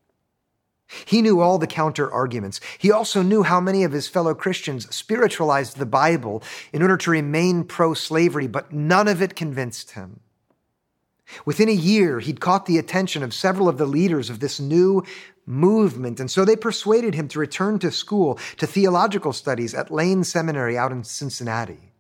He 1.05 1.21
knew 1.21 1.41
all 1.41 1.59
the 1.59 1.67
counter 1.67 2.11
arguments. 2.11 2.61
He 2.79 2.91
also 2.91 3.21
knew 3.21 3.43
how 3.43 3.61
many 3.61 3.85
of 3.85 3.93
his 3.93 4.09
fellow 4.09 4.35
Christians 4.35 4.95
spiritualized 4.95 5.77
the 5.77 5.85
Bible 5.85 6.43
in 6.73 6.81
order 6.81 6.97
to 6.97 7.11
remain 7.11 7.65
pro 7.65 7.93
slavery, 7.93 8.47
but 8.47 8.73
none 8.73 9.07
of 9.07 9.21
it 9.21 9.37
convinced 9.37 9.91
him. 9.91 10.21
Within 11.45 11.69
a 11.69 11.73
year, 11.73 12.21
he'd 12.21 12.41
caught 12.41 12.67
the 12.67 12.79
attention 12.79 13.23
of 13.23 13.35
several 13.35 13.69
of 13.69 13.79
the 13.79 13.87
leaders 13.87 14.31
of 14.31 14.41
this 14.41 14.59
new 14.59 15.05
movement, 15.47 16.21
and 16.21 16.31
so 16.31 16.45
they 16.45 16.57
persuaded 16.57 17.15
him 17.15 17.29
to 17.29 17.39
return 17.39 17.79
to 17.79 17.91
school, 17.91 18.39
to 18.57 18.67
theological 18.67 19.33
studies 19.33 19.75
at 19.75 19.91
Lane 19.91 20.25
Seminary 20.25 20.77
out 20.77 20.93
in 20.93 21.05
Cincinnati. 21.05 21.93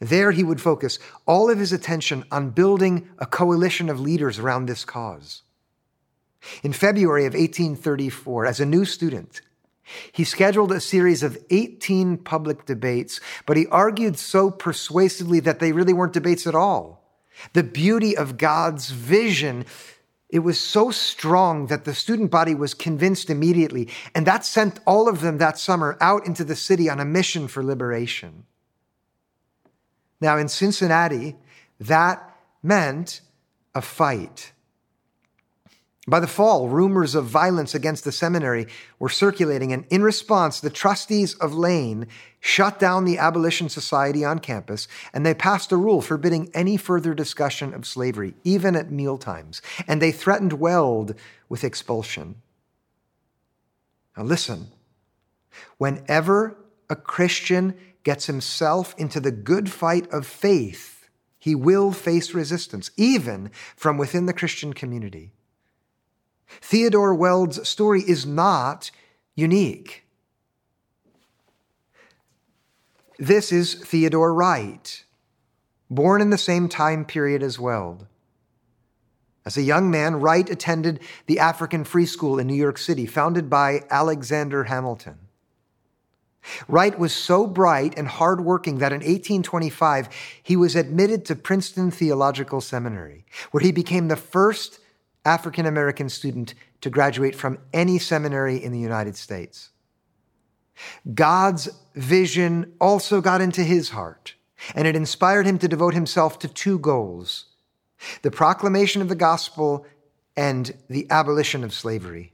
There, 0.00 0.32
he 0.32 0.42
would 0.42 0.60
focus 0.60 0.98
all 1.26 1.48
of 1.48 1.58
his 1.58 1.72
attention 1.72 2.24
on 2.32 2.50
building 2.50 3.08
a 3.18 3.26
coalition 3.26 3.88
of 3.88 4.00
leaders 4.00 4.38
around 4.38 4.66
this 4.66 4.84
cause. 4.84 5.42
In 6.64 6.72
February 6.72 7.24
of 7.24 7.34
1834, 7.34 8.46
as 8.46 8.58
a 8.58 8.66
new 8.66 8.84
student, 8.84 9.40
he 10.12 10.24
scheduled 10.24 10.72
a 10.72 10.80
series 10.80 11.22
of 11.22 11.38
18 11.50 12.18
public 12.18 12.66
debates, 12.66 13.20
but 13.46 13.56
he 13.56 13.66
argued 13.68 14.18
so 14.18 14.50
persuasively 14.50 15.40
that 15.40 15.60
they 15.60 15.72
really 15.72 15.92
weren't 15.92 16.12
debates 16.12 16.46
at 16.46 16.54
all. 16.54 17.01
The 17.52 17.62
beauty 17.62 18.16
of 18.16 18.36
God's 18.36 18.90
vision, 18.90 19.66
it 20.28 20.40
was 20.40 20.58
so 20.58 20.90
strong 20.90 21.66
that 21.66 21.84
the 21.84 21.94
student 21.94 22.30
body 22.30 22.54
was 22.54 22.74
convinced 22.74 23.30
immediately, 23.30 23.88
and 24.14 24.26
that 24.26 24.44
sent 24.44 24.80
all 24.86 25.08
of 25.08 25.20
them 25.20 25.38
that 25.38 25.58
summer 25.58 25.96
out 26.00 26.26
into 26.26 26.44
the 26.44 26.56
city 26.56 26.88
on 26.88 27.00
a 27.00 27.04
mission 27.04 27.48
for 27.48 27.62
liberation. 27.62 28.44
Now, 30.20 30.38
in 30.38 30.48
Cincinnati, 30.48 31.36
that 31.80 32.36
meant 32.62 33.20
a 33.74 33.82
fight. 33.82 34.52
By 36.06 36.18
the 36.18 36.26
fall, 36.26 36.68
rumors 36.68 37.14
of 37.14 37.26
violence 37.26 37.76
against 37.76 38.02
the 38.02 38.10
seminary 38.10 38.66
were 38.98 39.08
circulating, 39.08 39.72
and 39.72 39.84
in 39.88 40.02
response, 40.02 40.58
the 40.58 40.68
trustees 40.68 41.34
of 41.34 41.54
Lane 41.54 42.08
shut 42.40 42.80
down 42.80 43.04
the 43.04 43.18
Abolition 43.18 43.68
Society 43.68 44.24
on 44.24 44.40
campus, 44.40 44.88
and 45.14 45.24
they 45.24 45.32
passed 45.32 45.70
a 45.70 45.76
rule 45.76 46.02
forbidding 46.02 46.50
any 46.54 46.76
further 46.76 47.14
discussion 47.14 47.72
of 47.72 47.86
slavery, 47.86 48.34
even 48.42 48.74
at 48.74 48.90
mealtimes, 48.90 49.62
and 49.86 50.02
they 50.02 50.10
threatened 50.10 50.54
Weld 50.54 51.14
with 51.48 51.62
expulsion. 51.62 52.34
Now, 54.16 54.24
listen 54.24 54.68
whenever 55.78 56.56
a 56.88 56.96
Christian 56.96 57.74
gets 58.02 58.26
himself 58.26 58.94
into 58.98 59.20
the 59.20 59.30
good 59.30 59.70
fight 59.70 60.10
of 60.12 60.26
faith, 60.26 61.08
he 61.38 61.54
will 61.54 61.92
face 61.92 62.34
resistance, 62.34 62.90
even 62.96 63.50
from 63.76 63.98
within 63.98 64.26
the 64.26 64.32
Christian 64.32 64.72
community. 64.72 65.32
Theodore 66.60 67.14
Weld's 67.14 67.68
story 67.68 68.02
is 68.02 68.26
not 68.26 68.90
unique. 69.34 70.04
This 73.18 73.52
is 73.52 73.74
Theodore 73.74 74.34
Wright, 74.34 75.04
born 75.88 76.20
in 76.20 76.30
the 76.30 76.38
same 76.38 76.68
time 76.68 77.04
period 77.04 77.42
as 77.42 77.58
Weld. 77.58 78.06
As 79.44 79.56
a 79.56 79.62
young 79.62 79.90
man, 79.90 80.16
Wright 80.16 80.48
attended 80.48 81.00
the 81.26 81.38
African 81.38 81.84
Free 81.84 82.06
School 82.06 82.38
in 82.38 82.46
New 82.46 82.54
York 82.54 82.78
City, 82.78 83.06
founded 83.06 83.50
by 83.50 83.84
Alexander 83.90 84.64
Hamilton. 84.64 85.18
Wright 86.66 86.98
was 86.98 87.12
so 87.12 87.46
bright 87.46 87.96
and 87.96 88.08
hardworking 88.08 88.78
that 88.78 88.92
in 88.92 88.98
1825 88.98 90.08
he 90.42 90.56
was 90.56 90.74
admitted 90.74 91.24
to 91.24 91.36
Princeton 91.36 91.90
Theological 91.90 92.60
Seminary, 92.60 93.24
where 93.50 93.62
he 93.62 93.72
became 93.72 94.08
the 94.08 94.16
first 94.16 94.80
African 95.24 95.66
American 95.66 96.08
student 96.08 96.54
to 96.80 96.90
graduate 96.90 97.34
from 97.34 97.58
any 97.72 97.98
seminary 97.98 98.62
in 98.62 98.72
the 98.72 98.80
United 98.80 99.16
States. 99.16 99.70
God's 101.14 101.68
vision 101.94 102.72
also 102.80 103.20
got 103.20 103.40
into 103.40 103.62
his 103.62 103.90
heart, 103.90 104.34
and 104.74 104.86
it 104.86 104.96
inspired 104.96 105.46
him 105.46 105.58
to 105.58 105.68
devote 105.68 105.94
himself 105.94 106.38
to 106.40 106.48
two 106.48 106.78
goals 106.78 107.46
the 108.22 108.32
proclamation 108.32 109.00
of 109.00 109.08
the 109.08 109.14
gospel 109.14 109.86
and 110.36 110.74
the 110.88 111.06
abolition 111.08 111.62
of 111.62 111.72
slavery. 111.72 112.32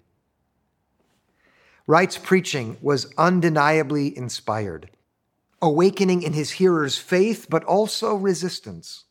Wright's 1.87 2.17
preaching 2.17 2.79
was 2.81 3.13
undeniably 3.19 4.17
inspired, 4.17 4.91
awakening 5.61 6.23
in 6.23 6.33
his 6.33 6.53
hearers 6.53 6.97
faith, 6.97 7.49
but 7.51 7.65
also 7.65 8.15
resistance. 8.15 9.05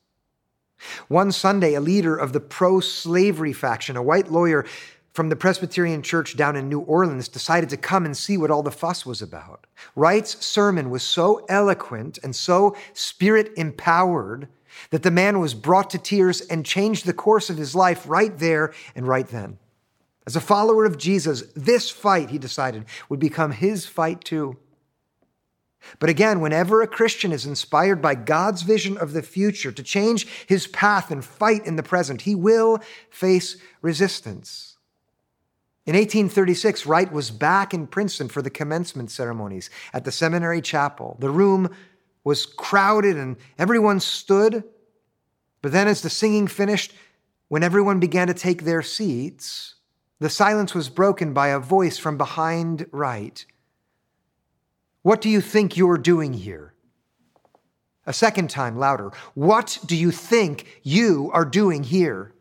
One 1.08 1.32
Sunday, 1.32 1.74
a 1.74 1.82
leader 1.82 2.16
of 2.16 2.34
the 2.34 2.40
pro 2.40 2.80
slavery 2.80 3.54
faction, 3.54 3.96
a 3.96 4.04
white 4.04 4.32
lawyer 4.32 4.66
from 5.14 5.30
the 5.30 5.36
Presbyterian 5.36 6.04
Church 6.04 6.38
down 6.38 6.56
in 6.56 6.70
New 6.70 6.82
Orleans, 6.82 7.28
decided 7.28 7.70
to 7.70 7.78
come 7.78 8.06
and 8.06 8.16
see 8.16 8.38
what 8.38 8.52
all 8.52 8.62
the 8.62 8.72
fuss 8.72 9.06
was 9.06 9.22
about. 9.22 9.66
Wright's 9.96 10.46
sermon 10.46 10.90
was 10.90 11.02
so 11.02 11.44
eloquent 11.50 12.20
and 12.24 12.36
so 12.36 12.76
spirit 12.94 13.52
empowered 13.58 14.48
that 14.92 15.04
the 15.04 15.12
man 15.12 15.40
was 15.40 15.54
brought 15.54 15.90
to 15.90 15.98
tears 15.98 16.42
and 16.42 16.66
changed 16.66 17.06
the 17.06 17.14
course 17.14 17.50
of 17.50 17.58
his 17.58 17.74
life 17.74 18.08
right 18.08 18.38
there 18.38 18.74
and 18.96 19.08
right 19.08 19.28
then. 19.28 19.58
As 20.28 20.36
a 20.36 20.42
follower 20.42 20.86
of 20.86 20.98
Jesus, 20.98 21.44
this 21.56 21.90
fight, 21.90 22.30
he 22.30 22.38
decided, 22.38 22.86
would 23.10 23.20
become 23.20 23.52
his 23.52 23.86
fight 23.86 24.24
too. 24.24 24.58
But 26.00 26.10
again, 26.10 26.42
whenever 26.42 26.82
a 26.82 26.88
Christian 26.88 27.32
is 27.32 27.46
inspired 27.46 28.02
by 28.02 28.16
God's 28.16 28.62
vision 28.62 28.98
of 28.98 29.14
the 29.14 29.22
future 29.22 29.72
to 29.72 29.84
change 29.84 30.28
his 30.48 30.68
path 30.68 31.12
and 31.12 31.24
fight 31.24 31.66
in 31.66 31.76
the 31.76 31.84
present, 31.84 32.22
he 32.22 32.36
will 32.36 32.80
face 33.10 33.58
resistance. 33.82 34.78
In 35.86 35.96
1836, 35.96 36.86
Wright 36.86 37.12
was 37.12 37.32
back 37.32 37.74
in 37.74 37.88
Princeton 37.88 38.28
for 38.28 38.42
the 38.42 38.50
commencement 38.50 39.10
ceremonies 39.10 39.70
at 39.94 40.04
the 40.04 40.12
seminary 40.12 40.62
chapel. 40.62 41.16
The 41.20 41.30
room 41.30 41.74
was 42.26 42.46
crowded 42.46 43.16
and 43.16 43.38
everyone 43.58 44.02
stood. 44.02 44.66
But 45.62 45.72
then, 45.72 45.88
as 45.88 46.02
the 46.02 46.10
singing 46.10 46.48
finished, 46.48 46.94
when 47.48 47.64
everyone 47.64 48.02
began 48.02 48.28
to 48.28 48.34
take 48.34 48.64
their 48.64 48.82
seats, 48.82 49.76
the 50.20 50.30
silence 50.30 50.76
was 50.76 50.90
broken 50.90 51.34
by 51.34 51.48
a 51.48 51.60
voice 51.60 51.98
from 51.98 52.18
behind 52.18 52.86
Wright. 52.92 53.46
What 55.08 55.22
do 55.22 55.30
you 55.30 55.40
think 55.40 55.78
you're 55.78 55.98
doing 55.98 56.34
here? 56.34 56.74
A 58.06 58.12
second 58.12 58.50
time, 58.50 58.78
louder. 58.78 59.14
What 59.36 59.80
do 59.86 59.96
you 59.96 60.12
think 60.12 60.82
you 60.84 61.32
are 61.34 61.46
doing 61.46 61.86
here? 61.86 62.34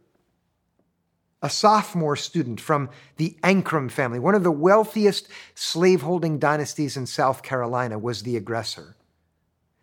A 1.41 1.49
sophomore 1.49 2.17
student 2.17 2.61
from 2.61 2.91
the 3.19 3.37
Ancrum 3.45 3.89
family, 3.89 4.19
one 4.19 4.35
of 4.35 4.43
the 4.43 4.51
wealthiest 4.51 5.29
slaveholding 5.55 6.41
dynasties 6.41 6.97
in 6.97 7.07
South 7.07 7.45
Carolina, 7.45 8.01
was 8.01 8.25
the 8.25 8.37
aggressor. 8.37 8.97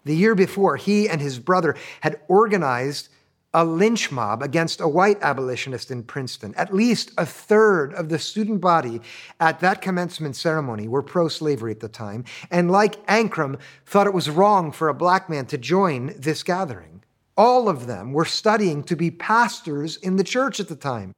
The 0.04 0.18
year 0.18 0.36
before, 0.36 0.76
he 0.76 1.08
and 1.08 1.22
his 1.22 1.40
brother 1.40 1.78
had 2.02 2.20
organized 2.28 3.08
a 3.54 3.64
lynch 3.64 4.12
mob 4.12 4.42
against 4.42 4.82
a 4.82 4.88
white 4.88 5.22
abolitionist 5.22 5.92
in 5.92 6.04
Princeton. 6.04 6.54
At 6.56 6.74
least 6.74 7.12
a 7.18 7.26
third 7.26 7.94
of 7.94 8.10
the 8.10 8.18
student 8.18 8.62
body 8.62 9.02
at 9.40 9.60
that 9.60 9.82
commencement 9.82 10.36
ceremony 10.36 10.88
were 10.88 11.04
pro 11.04 11.28
slavery 11.28 11.72
at 11.72 11.80
the 11.80 11.90
time, 11.90 12.26
and 12.50 12.72
like 12.72 12.96
Ancrum, 13.08 13.58
thought 13.86 14.08
it 14.08 14.14
was 14.14 14.30
wrong 14.30 14.72
for 14.72 14.90
a 14.90 14.94
black 14.94 15.30
man 15.30 15.46
to 15.48 15.58
join 15.58 16.14
this 16.18 16.42
gathering. 16.42 17.04
All 17.38 17.70
of 17.70 17.88
them 17.88 18.14
were 18.14 18.26
studying 18.26 18.84
to 18.84 18.96
be 18.96 19.12
pastors 19.12 19.98
in 19.98 20.16
the 20.16 20.24
church 20.24 20.60
at 20.60 20.68
the 20.68 20.76
time. 20.76 21.14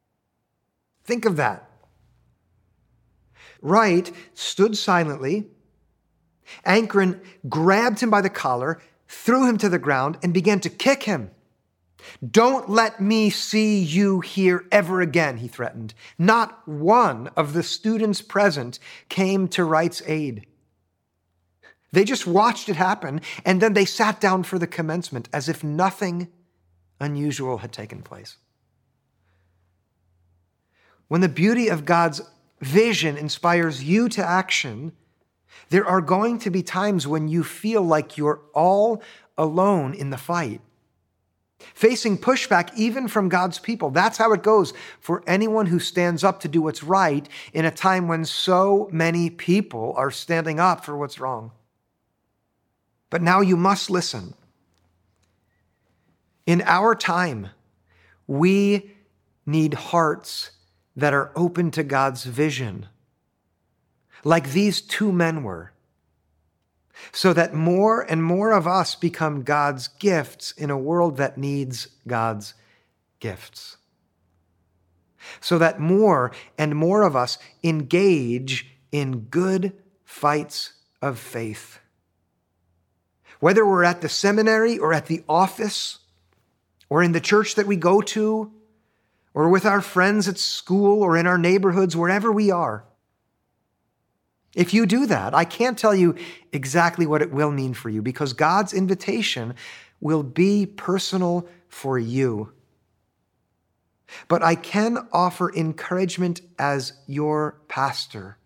Think 1.04 1.24
of 1.24 1.36
that. 1.36 1.70
Wright 3.62 4.10
stood 4.34 4.76
silently. 4.76 5.46
Ancrum 6.64 7.20
grabbed 7.48 8.00
him 8.00 8.10
by 8.10 8.20
the 8.20 8.30
collar, 8.30 8.80
threw 9.08 9.48
him 9.48 9.58
to 9.58 9.68
the 9.68 9.78
ground, 9.78 10.18
and 10.22 10.32
began 10.32 10.60
to 10.60 10.70
kick 10.70 11.04
him. 11.04 11.30
Don't 12.28 12.68
let 12.68 13.00
me 13.00 13.30
see 13.30 13.78
you 13.78 14.20
here 14.20 14.64
ever 14.70 15.00
again, 15.00 15.38
he 15.38 15.48
threatened. 15.48 15.94
Not 16.18 16.66
one 16.66 17.28
of 17.36 17.52
the 17.52 17.62
students 17.62 18.22
present 18.22 18.78
came 19.08 19.48
to 19.48 19.64
Wright's 19.64 20.02
aid. 20.06 20.46
They 21.92 22.04
just 22.04 22.26
watched 22.26 22.68
it 22.68 22.76
happen, 22.76 23.20
and 23.44 23.60
then 23.60 23.72
they 23.72 23.84
sat 23.84 24.20
down 24.20 24.42
for 24.42 24.58
the 24.58 24.66
commencement 24.66 25.28
as 25.32 25.48
if 25.48 25.64
nothing 25.64 26.28
unusual 27.00 27.58
had 27.58 27.72
taken 27.72 28.02
place. 28.02 28.36
When 31.08 31.20
the 31.20 31.28
beauty 31.28 31.68
of 31.68 31.84
God's 31.84 32.20
vision 32.60 33.16
inspires 33.16 33.84
you 33.84 34.08
to 34.10 34.24
action, 34.24 34.92
there 35.68 35.86
are 35.86 36.00
going 36.00 36.38
to 36.40 36.50
be 36.50 36.62
times 36.62 37.06
when 37.06 37.28
you 37.28 37.44
feel 37.44 37.82
like 37.82 38.16
you're 38.16 38.40
all 38.54 39.02
alone 39.38 39.94
in 39.94 40.10
the 40.10 40.18
fight 40.18 40.60
facing 41.58 42.18
pushback 42.18 42.70
even 42.76 43.08
from 43.08 43.28
God's 43.28 43.58
people. 43.58 43.90
That's 43.90 44.18
how 44.18 44.32
it 44.32 44.42
goes 44.42 44.72
for 45.00 45.22
anyone 45.26 45.66
who 45.66 45.78
stands 45.78 46.24
up 46.24 46.40
to 46.40 46.48
do 46.48 46.62
what's 46.62 46.82
right 46.82 47.28
in 47.52 47.64
a 47.64 47.70
time 47.70 48.08
when 48.08 48.24
so 48.24 48.88
many 48.92 49.30
people 49.30 49.94
are 49.96 50.10
standing 50.10 50.60
up 50.60 50.84
for 50.84 50.96
what's 50.96 51.20
wrong. 51.20 51.52
But 53.10 53.22
now 53.22 53.40
you 53.40 53.56
must 53.56 53.90
listen. 53.90 54.34
In 56.46 56.62
our 56.62 56.94
time, 56.94 57.48
we 58.26 58.92
need 59.44 59.74
hearts 59.74 60.50
that 60.96 61.14
are 61.14 61.30
open 61.36 61.70
to 61.72 61.82
God's 61.82 62.24
vision, 62.24 62.86
like 64.24 64.52
these 64.52 64.80
two 64.80 65.12
men 65.12 65.42
were 65.42 65.72
so 67.12 67.32
that 67.32 67.54
more 67.54 68.00
and 68.02 68.22
more 68.22 68.52
of 68.52 68.66
us 68.66 68.94
become 68.94 69.42
God's 69.42 69.88
gifts 69.88 70.52
in 70.52 70.70
a 70.70 70.78
world 70.78 71.16
that 71.16 71.38
needs 71.38 71.88
God's 72.06 72.54
gifts. 73.20 73.76
So 75.40 75.58
that 75.58 75.80
more 75.80 76.32
and 76.56 76.74
more 76.74 77.02
of 77.02 77.16
us 77.16 77.38
engage 77.62 78.66
in 78.92 79.20
good 79.22 79.72
fights 80.04 80.72
of 81.02 81.18
faith. 81.18 81.80
Whether 83.40 83.66
we're 83.66 83.84
at 83.84 84.00
the 84.00 84.08
seminary 84.08 84.78
or 84.78 84.94
at 84.94 85.06
the 85.06 85.22
office 85.28 85.98
or 86.88 87.02
in 87.02 87.12
the 87.12 87.20
church 87.20 87.56
that 87.56 87.66
we 87.66 87.76
go 87.76 88.00
to 88.00 88.52
or 89.34 89.48
with 89.48 89.66
our 89.66 89.82
friends 89.82 90.28
at 90.28 90.38
school 90.38 91.02
or 91.02 91.16
in 91.16 91.26
our 91.26 91.36
neighborhoods, 91.36 91.94
wherever 91.94 92.32
we 92.32 92.50
are. 92.50 92.84
If 94.56 94.72
you 94.72 94.86
do 94.86 95.06
that, 95.06 95.34
I 95.34 95.44
can't 95.44 95.78
tell 95.78 95.94
you 95.94 96.16
exactly 96.50 97.06
what 97.06 97.20
it 97.20 97.30
will 97.30 97.52
mean 97.52 97.74
for 97.74 97.90
you 97.90 98.00
because 98.00 98.32
God's 98.32 98.72
invitation 98.72 99.54
will 100.00 100.22
be 100.22 100.64
personal 100.64 101.46
for 101.68 101.98
you. 101.98 102.52
But 104.28 104.42
I 104.42 104.54
can 104.54 105.06
offer 105.12 105.54
encouragement 105.54 106.40
as 106.58 106.94
your 107.06 107.58
pastor 107.68 108.38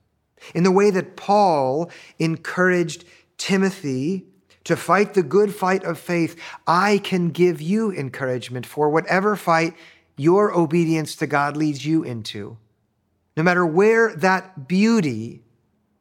in 0.53 0.64
the 0.64 0.73
way 0.73 0.90
that 0.90 1.16
Paul 1.16 1.90
encouraged 2.18 3.05
Timothy 3.38 4.27
to 4.64 4.77
fight 4.77 5.14
the 5.14 5.23
good 5.23 5.55
fight 5.55 5.85
of 5.85 5.99
faith. 5.99 6.37
I 6.66 6.99
can 6.99 7.29
give 7.29 7.61
you 7.61 7.92
encouragement 7.92 8.66
for 8.66 8.90
whatever 8.90 9.37
fight 9.37 9.75
your 10.16 10.53
obedience 10.53 11.14
to 11.16 11.27
God 11.29 11.57
leads 11.57 11.87
you 11.87 12.03
into. 12.03 12.59
No 13.37 13.44
matter 13.44 13.64
where 13.64 14.14
that 14.16 14.66
beauty 14.66 15.42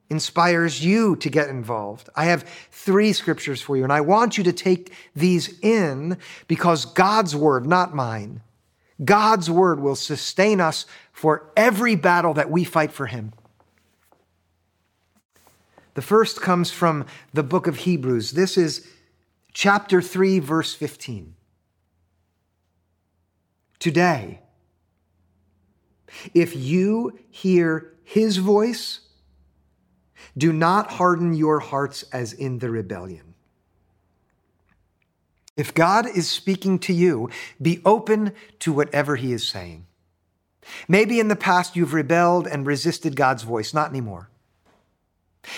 inspires 0.10 0.84
you 0.84 1.16
to 1.18 1.30
get 1.30 1.50
involved. 1.50 2.10
I 2.16 2.26
have 2.26 2.44
three 2.72 3.14
scriptures 3.14 3.62
for 3.62 3.78
you, 3.78 3.84
and 3.84 3.94
I 3.94 4.02
want 4.02 4.38
you 4.38 4.44
to 4.46 4.54
take 4.54 4.94
these 5.16 5.60
in 5.60 6.18
because 6.48 6.86
God's 6.86 7.36
word, 7.36 7.66
not 7.66 7.94
mine, 7.94 8.42
God's 9.04 9.50
word 9.50 9.80
will 9.80 9.96
sustain 9.96 10.60
us 10.60 10.86
for 11.14 11.52
every 11.56 11.96
battle 11.96 12.34
that 12.34 12.52
we 12.52 12.64
fight 12.64 12.92
for 12.92 13.06
Him. 13.06 13.34
The 15.94 16.02
first 16.02 16.42
comes 16.42 16.72
from 16.72 17.06
the 17.34 17.44
book 17.44 17.68
of 17.68 17.78
Hebrews. 17.78 18.32
This 18.32 18.58
is 18.58 18.88
chapter 19.54 20.02
3, 20.02 20.40
verse 20.40 20.74
15. 20.74 21.36
Today, 23.80 24.42
if 26.34 26.56
you 26.56 27.18
hear 27.30 27.94
his 28.04 28.38
voice, 28.38 29.02
do 30.38 30.54
not 30.54 30.92
harden 30.92 31.34
your 31.34 31.60
hearts 31.60 32.04
as 32.14 32.34
in 32.34 32.60
the 32.60 32.70
rebellion. 32.70 33.34
If 35.58 35.74
God 35.74 36.06
is 36.08 36.30
speaking 36.30 36.80
to 36.80 36.94
you, 36.94 37.30
be 37.62 37.82
open 37.84 38.34
to 38.60 38.72
whatever 38.72 39.18
he 39.18 39.34
is 39.34 39.48
saying. 39.48 39.86
Maybe 40.88 41.20
in 41.20 41.28
the 41.28 41.36
past 41.36 41.76
you've 41.76 41.94
rebelled 41.94 42.48
and 42.48 42.66
resisted 42.66 43.16
God's 43.16 43.44
voice, 43.44 43.74
not 43.74 43.90
anymore. 43.90 44.30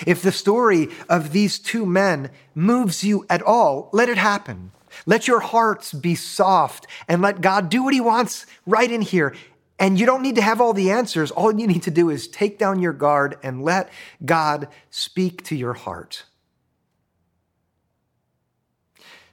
If 0.08 0.22
the 0.22 0.32
story 0.32 0.90
of 1.10 1.32
these 1.32 1.60
two 1.60 1.86
men 1.86 2.32
moves 2.56 3.04
you 3.04 3.26
at 3.30 3.42
all, 3.42 3.90
let 3.94 4.10
it 4.10 4.18
happen. 4.18 4.72
Let 5.06 5.28
your 5.28 5.40
hearts 5.40 5.94
be 5.94 6.16
soft 6.16 6.88
and 7.08 7.22
let 7.22 7.42
God 7.42 7.70
do 7.70 7.84
what 7.84 7.94
he 7.94 8.02
wants 8.02 8.46
right 8.66 8.92
in 8.92 9.02
here. 9.02 9.36
And 9.82 10.00
you 10.00 10.06
don't 10.06 10.22
need 10.22 10.36
to 10.36 10.44
have 10.44 10.62
all 10.62 10.74
the 10.74 10.92
answers. 10.92 11.32
All 11.32 11.60
you 11.60 11.66
need 11.66 11.82
to 11.84 11.92
do 11.92 12.12
is 12.12 12.28
take 12.28 12.60
down 12.60 12.84
your 12.84 12.94
guard 12.94 13.40
and 13.42 13.64
let 13.64 13.90
God 14.24 14.68
speak 14.92 15.44
to 15.46 15.56
your 15.56 15.74
heart. 15.74 16.26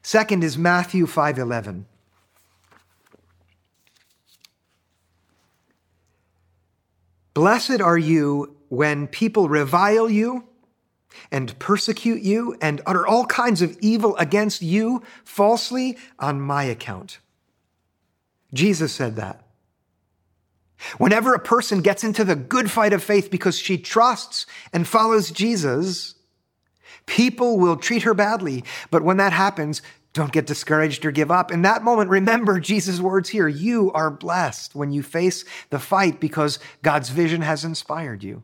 Second 0.00 0.42
is 0.42 0.56
Matthew 0.56 1.06
5:11. 1.06 1.84
Blessed 7.34 7.82
are 7.82 7.98
you 7.98 8.56
when 8.70 9.06
people 9.06 9.50
revile 9.50 10.08
you 10.08 10.48
and 11.30 11.58
persecute 11.58 12.22
you 12.22 12.56
and 12.62 12.80
utter 12.86 13.06
all 13.06 13.26
kinds 13.26 13.60
of 13.60 13.76
evil 13.82 14.16
against 14.16 14.62
you 14.62 15.02
falsely 15.24 15.98
on 16.18 16.40
my 16.40 16.64
account. 16.64 17.18
Jesus 18.54 18.94
said 18.94 19.16
that. 19.16 19.47
Whenever 20.98 21.34
a 21.34 21.40
person 21.40 21.80
gets 21.80 22.04
into 22.04 22.24
the 22.24 22.36
good 22.36 22.70
fight 22.70 22.92
of 22.92 23.02
faith 23.02 23.30
because 23.30 23.58
she 23.58 23.76
trusts 23.76 24.46
and 24.72 24.86
follows 24.86 25.30
Jesus, 25.30 26.14
people 27.06 27.58
will 27.58 27.76
treat 27.76 28.02
her 28.02 28.14
badly. 28.14 28.64
But 28.90 29.02
when 29.02 29.16
that 29.16 29.32
happens, 29.32 29.82
don't 30.12 30.32
get 30.32 30.46
discouraged 30.46 31.04
or 31.04 31.10
give 31.10 31.30
up. 31.30 31.52
In 31.52 31.62
that 31.62 31.82
moment, 31.82 32.10
remember 32.10 32.60
Jesus' 32.60 33.00
words 33.00 33.28
here. 33.28 33.48
You 33.48 33.92
are 33.92 34.10
blessed 34.10 34.74
when 34.74 34.90
you 34.90 35.02
face 35.02 35.44
the 35.70 35.78
fight 35.78 36.20
because 36.20 36.58
God's 36.82 37.10
vision 37.10 37.42
has 37.42 37.64
inspired 37.64 38.22
you. 38.22 38.42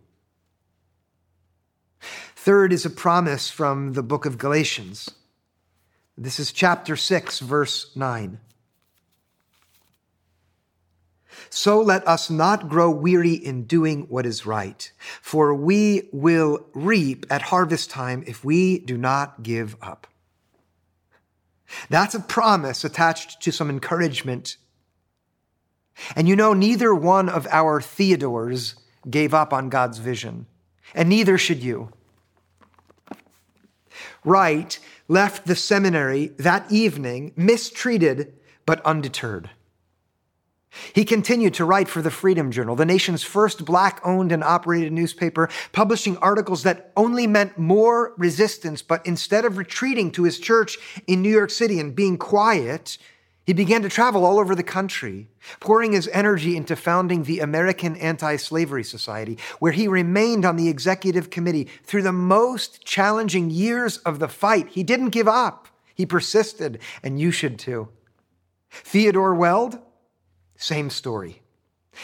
Third 2.36 2.72
is 2.72 2.84
a 2.84 2.90
promise 2.90 3.48
from 3.48 3.94
the 3.94 4.02
book 4.02 4.26
of 4.26 4.38
Galatians. 4.38 5.08
This 6.16 6.38
is 6.38 6.52
chapter 6.52 6.94
6, 6.94 7.40
verse 7.40 7.90
9. 7.96 8.38
So 11.50 11.80
let 11.80 12.06
us 12.06 12.30
not 12.30 12.68
grow 12.68 12.90
weary 12.90 13.34
in 13.34 13.64
doing 13.64 14.02
what 14.08 14.26
is 14.26 14.46
right, 14.46 14.90
for 15.22 15.54
we 15.54 16.08
will 16.12 16.66
reap 16.72 17.26
at 17.30 17.42
harvest 17.42 17.90
time 17.90 18.24
if 18.26 18.44
we 18.44 18.78
do 18.78 18.96
not 18.96 19.42
give 19.42 19.76
up. 19.80 20.06
That's 21.88 22.14
a 22.14 22.20
promise 22.20 22.84
attached 22.84 23.40
to 23.42 23.52
some 23.52 23.70
encouragement. 23.70 24.56
And 26.16 26.28
you 26.28 26.36
know, 26.36 26.52
neither 26.54 26.94
one 26.94 27.28
of 27.28 27.46
our 27.50 27.80
Theodores 27.80 28.74
gave 29.08 29.34
up 29.34 29.52
on 29.52 29.68
God's 29.68 29.98
vision, 29.98 30.46
and 30.94 31.08
neither 31.08 31.38
should 31.38 31.62
you. 31.62 31.90
Wright 34.24 34.78
left 35.08 35.46
the 35.46 35.56
seminary 35.56 36.28
that 36.38 36.70
evening 36.72 37.32
mistreated 37.36 38.34
but 38.66 38.84
undeterred. 38.84 39.50
He 40.92 41.04
continued 41.04 41.54
to 41.54 41.64
write 41.64 41.88
for 41.88 42.02
the 42.02 42.10
Freedom 42.10 42.50
Journal, 42.50 42.76
the 42.76 42.84
nation's 42.84 43.22
first 43.22 43.64
black 43.64 44.00
owned 44.04 44.32
and 44.32 44.42
operated 44.42 44.92
newspaper, 44.92 45.48
publishing 45.72 46.16
articles 46.18 46.62
that 46.64 46.92
only 46.96 47.26
meant 47.26 47.58
more 47.58 48.14
resistance. 48.16 48.82
But 48.82 49.04
instead 49.06 49.44
of 49.44 49.58
retreating 49.58 50.10
to 50.12 50.24
his 50.24 50.38
church 50.38 50.78
in 51.06 51.22
New 51.22 51.30
York 51.30 51.50
City 51.50 51.78
and 51.78 51.94
being 51.94 52.18
quiet, 52.18 52.98
he 53.46 53.52
began 53.52 53.82
to 53.82 53.90
travel 53.90 54.24
all 54.24 54.38
over 54.38 54.54
the 54.54 54.62
country, 54.62 55.28
pouring 55.60 55.92
his 55.92 56.08
energy 56.08 56.56
into 56.56 56.76
founding 56.76 57.24
the 57.24 57.40
American 57.40 57.94
Anti 57.96 58.36
Slavery 58.36 58.84
Society, 58.84 59.38
where 59.58 59.72
he 59.72 59.86
remained 59.86 60.46
on 60.46 60.56
the 60.56 60.68
executive 60.68 61.28
committee 61.28 61.68
through 61.84 62.02
the 62.02 62.12
most 62.12 62.84
challenging 62.84 63.50
years 63.50 63.98
of 63.98 64.18
the 64.18 64.28
fight. 64.28 64.68
He 64.68 64.82
didn't 64.82 65.10
give 65.10 65.28
up, 65.28 65.68
he 65.94 66.06
persisted, 66.06 66.78
and 67.02 67.20
you 67.20 67.30
should 67.30 67.58
too. 67.58 67.88
Theodore 68.70 69.34
Weld, 69.34 69.78
same 70.64 70.90
story. 70.90 71.40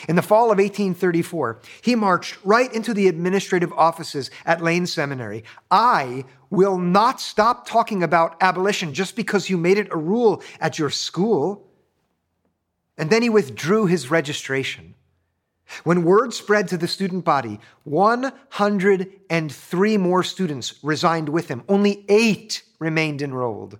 In 0.08 0.16
the 0.16 0.22
fall 0.22 0.52
of 0.52 0.58
1834, 0.58 1.60
he 1.82 1.94
marched 1.94 2.38
right 2.44 2.72
into 2.72 2.94
the 2.94 3.08
administrative 3.08 3.72
offices 3.72 4.30
at 4.44 4.62
Lane 4.62 4.86
Seminary. 4.86 5.44
I 5.70 6.24
will 6.48 6.78
not 6.78 7.20
stop 7.20 7.66
talking 7.66 8.02
about 8.02 8.36
abolition 8.40 8.94
just 8.94 9.16
because 9.16 9.50
you 9.50 9.56
made 9.56 9.78
it 9.78 9.88
a 9.90 9.96
rule 9.96 10.42
at 10.60 10.78
your 10.78 10.90
school. 10.90 11.66
And 12.96 13.10
then 13.10 13.22
he 13.22 13.30
withdrew 13.30 13.86
his 13.86 14.10
registration. 14.10 14.94
When 15.84 16.04
word 16.04 16.34
spread 16.34 16.68
to 16.68 16.76
the 16.76 16.88
student 16.88 17.24
body, 17.24 17.60
103 17.84 19.96
more 19.96 20.22
students 20.22 20.74
resigned 20.82 21.28
with 21.28 21.48
him. 21.48 21.62
Only 21.68 22.04
eight 22.08 22.62
remained 22.78 23.22
enrolled. 23.22 23.78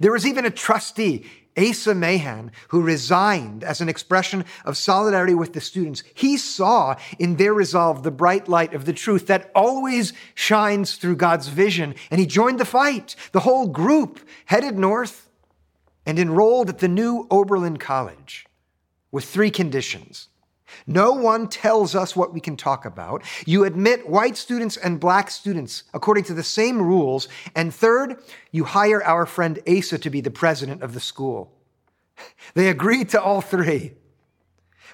There 0.00 0.12
was 0.12 0.26
even 0.26 0.44
a 0.44 0.50
trustee 0.50 1.26
Asa 1.56 1.94
Mahan, 1.94 2.52
who 2.68 2.82
resigned 2.82 3.64
as 3.64 3.80
an 3.80 3.88
expression 3.88 4.44
of 4.64 4.76
solidarity 4.76 5.34
with 5.34 5.54
the 5.54 5.60
students, 5.60 6.02
he 6.14 6.36
saw 6.36 6.96
in 7.18 7.36
their 7.36 7.54
resolve 7.54 8.02
the 8.02 8.10
bright 8.10 8.46
light 8.48 8.74
of 8.74 8.84
the 8.84 8.92
truth 8.92 9.26
that 9.28 9.50
always 9.54 10.12
shines 10.34 10.96
through 10.96 11.16
God's 11.16 11.48
vision, 11.48 11.94
and 12.10 12.20
he 12.20 12.26
joined 12.26 12.60
the 12.60 12.64
fight. 12.64 13.16
The 13.32 13.40
whole 13.40 13.68
group 13.68 14.20
headed 14.46 14.78
north 14.78 15.30
and 16.04 16.18
enrolled 16.18 16.68
at 16.68 16.78
the 16.78 16.88
new 16.88 17.26
Oberlin 17.30 17.78
College 17.78 18.46
with 19.10 19.24
three 19.24 19.50
conditions. 19.50 20.28
No 20.86 21.12
one 21.12 21.48
tells 21.48 21.94
us 21.94 22.16
what 22.16 22.32
we 22.32 22.40
can 22.40 22.56
talk 22.56 22.84
about. 22.84 23.22
You 23.46 23.64
admit 23.64 24.08
white 24.08 24.36
students 24.36 24.76
and 24.76 25.00
black 25.00 25.30
students 25.30 25.84
according 25.94 26.24
to 26.24 26.34
the 26.34 26.42
same 26.42 26.80
rules. 26.80 27.28
And 27.54 27.74
third, 27.74 28.22
you 28.50 28.64
hire 28.64 29.02
our 29.02 29.26
friend 29.26 29.58
Asa 29.68 29.98
to 29.98 30.10
be 30.10 30.20
the 30.20 30.30
president 30.30 30.82
of 30.82 30.94
the 30.94 31.00
school. 31.00 31.52
They 32.54 32.68
agreed 32.68 33.10
to 33.10 33.22
all 33.22 33.40
three. 33.40 33.92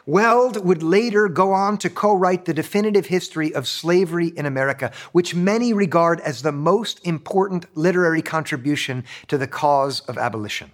Weld 0.05 0.65
would 0.65 0.83
later 0.83 1.29
go 1.29 1.53
on 1.53 1.79
to 1.79 1.89
co 1.89 2.15
write 2.15 2.45
the 2.45 2.55
definitive 2.55 3.07
history 3.07 3.55
of 3.55 3.69
slavery 3.69 4.29
in 4.29 4.47
America, 4.47 4.91
which 5.13 5.35
many 5.35 5.73
regard 5.73 6.19
as 6.21 6.43
the 6.43 6.51
most 6.51 7.07
important 7.07 7.67
literary 7.77 8.21
contribution 8.21 9.05
to 9.29 9.39
the 9.39 9.47
cause 9.47 10.01
of 10.01 10.19
abolition. 10.19 10.73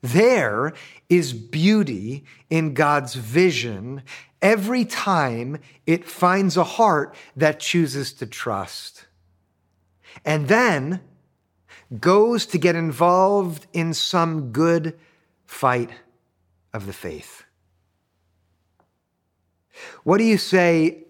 There 0.00 0.74
is 1.08 1.32
beauty 1.32 2.24
in 2.50 2.74
God's 2.74 3.14
vision 3.14 4.02
every 4.40 4.84
time 4.84 5.58
it 5.86 6.04
finds 6.04 6.56
a 6.56 6.64
heart 6.64 7.14
that 7.36 7.60
chooses 7.60 8.12
to 8.14 8.26
trust. 8.26 9.06
And 10.24 10.48
then 10.48 11.00
goes 12.00 12.46
to 12.46 12.58
get 12.58 12.76
involved 12.76 13.66
in 13.72 13.94
some 13.94 14.52
good 14.52 14.98
fight 15.46 15.90
of 16.72 16.86
the 16.86 16.92
faith. 16.92 17.44
What 20.04 20.18
do 20.18 20.24
you 20.24 20.38
say 20.38 21.04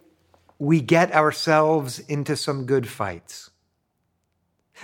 we 0.59 0.81
get 0.81 1.13
ourselves 1.13 1.99
into 2.01 2.37
some 2.37 2.65
good 2.65 2.89
fights? 2.89 3.51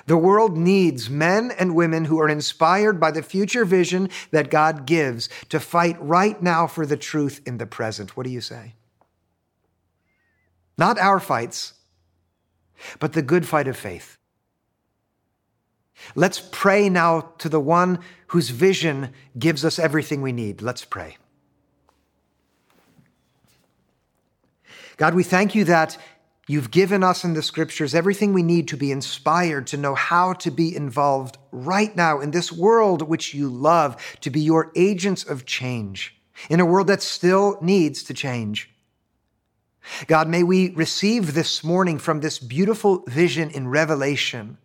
The 0.07 0.16
world 0.16 0.57
needs 0.57 1.09
men 1.09 1.52
and 1.59 1.74
women 1.74 2.04
who 2.07 2.20
are 2.20 2.28
inspired 2.28 2.98
by 3.00 3.11
the 3.11 3.22
future 3.22 3.64
vision 3.64 4.11
that 4.30 4.50
God 4.50 4.87
gives 4.87 5.28
to 5.48 5.61
fight 5.61 5.96
right 6.00 6.40
now 6.42 6.66
for 6.66 6.85
the 6.85 6.96
truth 6.96 7.40
in 7.46 7.59
the 7.59 7.66
present. 7.66 8.16
What 8.16 8.24
do 8.24 8.30
you 8.30 8.40
say? 8.40 8.74
Not 10.76 10.98
our 10.98 11.20
fights, 11.20 11.74
but 12.98 13.12
the 13.12 13.22
good 13.22 13.46
fight 13.46 13.68
of 13.68 13.76
faith. 13.76 14.18
Let's 16.14 16.40
pray 16.52 16.88
now 16.88 17.33
to 17.38 17.48
the 17.48 17.61
one 17.61 18.00
whose 18.28 18.50
vision 18.50 19.11
gives 19.38 19.64
us 19.64 19.78
everything 19.78 20.22
we 20.22 20.33
need. 20.33 20.61
Let's 20.61 20.85
pray. 20.85 21.16
God, 24.96 25.14
we 25.14 25.22
thank 25.22 25.54
you 25.54 25.64
that 25.64 25.96
You've 26.46 26.70
given 26.70 27.02
us 27.02 27.24
in 27.24 27.33
the 27.33 27.42
scriptures 27.42 27.94
everything 27.94 28.33
we 28.33 28.42
need 28.42 28.68
to 28.68 28.76
be 28.76 28.92
inspired, 28.92 29.66
to 29.68 29.76
know 29.76 29.94
how 29.94 30.35
to 30.35 30.50
be 30.50 30.74
involved 30.74 31.38
right 31.50 31.94
now 31.96 32.20
in 32.20 32.33
this 32.33 32.52
world 32.52 33.02
which 33.02 33.33
you 33.33 33.48
love, 33.48 33.96
to 34.20 34.30
be 34.30 34.40
your 34.40 34.70
agents 34.76 35.24
of 35.24 35.46
change 35.46 36.14
in 36.50 36.61
a 36.61 36.66
world 36.66 36.88
that 36.88 37.02
still 37.02 37.57
needs 37.62 38.02
to 38.04 38.14
change. 38.14 38.70
God, 40.07 40.28
may 40.28 40.42
we 40.42 40.70
receive 40.70 41.35
this 41.35 41.64
morning 41.64 41.98
from 41.98 42.20
this 42.20 42.38
beautiful 42.38 43.04
vision 43.07 43.50
in 43.50 43.68
Revelation 43.68 44.59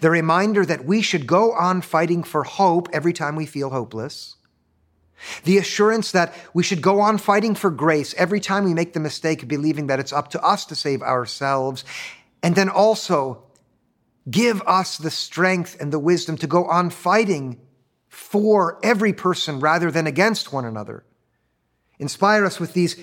the 0.00 0.10
reminder 0.10 0.64
that 0.66 0.84
we 0.84 1.02
should 1.02 1.26
go 1.26 1.52
on 1.52 1.80
fighting 1.80 2.24
for 2.24 2.44
hope 2.44 2.88
every 2.92 3.12
time 3.12 3.36
we 3.36 3.46
feel 3.46 3.70
hopeless 3.70 4.34
the 5.44 5.58
assurance 5.58 6.12
that 6.12 6.34
we 6.54 6.62
should 6.62 6.82
go 6.82 7.00
on 7.00 7.18
fighting 7.18 7.54
for 7.54 7.70
grace 7.70 8.14
every 8.14 8.40
time 8.40 8.64
we 8.64 8.74
make 8.74 8.92
the 8.92 9.00
mistake 9.00 9.42
of 9.42 9.48
believing 9.48 9.88
that 9.88 10.00
it's 10.00 10.12
up 10.12 10.30
to 10.30 10.42
us 10.42 10.64
to 10.66 10.74
save 10.74 11.02
ourselves. 11.02 11.84
And 12.42 12.54
then 12.54 12.68
also 12.68 13.42
give 14.30 14.62
us 14.62 14.98
the 14.98 15.10
strength 15.10 15.76
and 15.80 15.92
the 15.92 15.98
wisdom 15.98 16.36
to 16.38 16.46
go 16.46 16.64
on 16.66 16.90
fighting 16.90 17.60
for 18.08 18.78
every 18.82 19.12
person 19.12 19.60
rather 19.60 19.90
than 19.90 20.06
against 20.06 20.52
one 20.52 20.64
another. 20.64 21.04
Inspire 21.98 22.44
us 22.44 22.60
with 22.60 22.74
these 22.74 22.96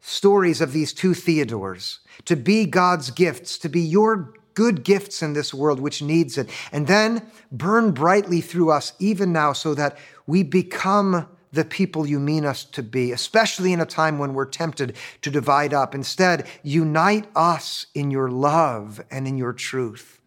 stories 0.00 0.60
of 0.60 0.72
these 0.72 0.92
two 0.92 1.14
Theodores 1.14 2.00
to 2.24 2.36
be 2.36 2.64
God's 2.66 3.10
gifts, 3.10 3.58
to 3.58 3.68
be 3.68 3.80
your 3.80 4.32
good 4.54 4.82
gifts 4.82 5.22
in 5.22 5.32
this 5.32 5.54
world 5.54 5.80
which 5.80 6.02
needs 6.02 6.36
it, 6.36 6.48
and 6.72 6.86
then 6.86 7.22
burn 7.52 7.92
brightly 7.92 8.40
through 8.40 8.70
us 8.70 8.92
even 8.98 9.32
now 9.32 9.52
so 9.52 9.74
that 9.74 9.96
we 10.26 10.42
become 10.42 11.28
the 11.52 11.64
people 11.64 12.06
you 12.06 12.20
mean 12.20 12.44
us 12.44 12.64
to 12.64 12.82
be, 12.82 13.12
especially 13.12 13.72
in 13.72 13.80
a 13.80 13.86
time 13.86 14.18
when 14.18 14.34
we're 14.34 14.46
tempted 14.46 14.96
to 15.22 15.30
divide 15.30 15.74
up. 15.74 15.94
Instead, 15.94 16.46
unite 16.62 17.26
us 17.34 17.86
in 17.94 18.10
your 18.10 18.30
love 18.30 19.00
and 19.10 19.26
in 19.26 19.36
your 19.36 19.52
truth 19.52 20.20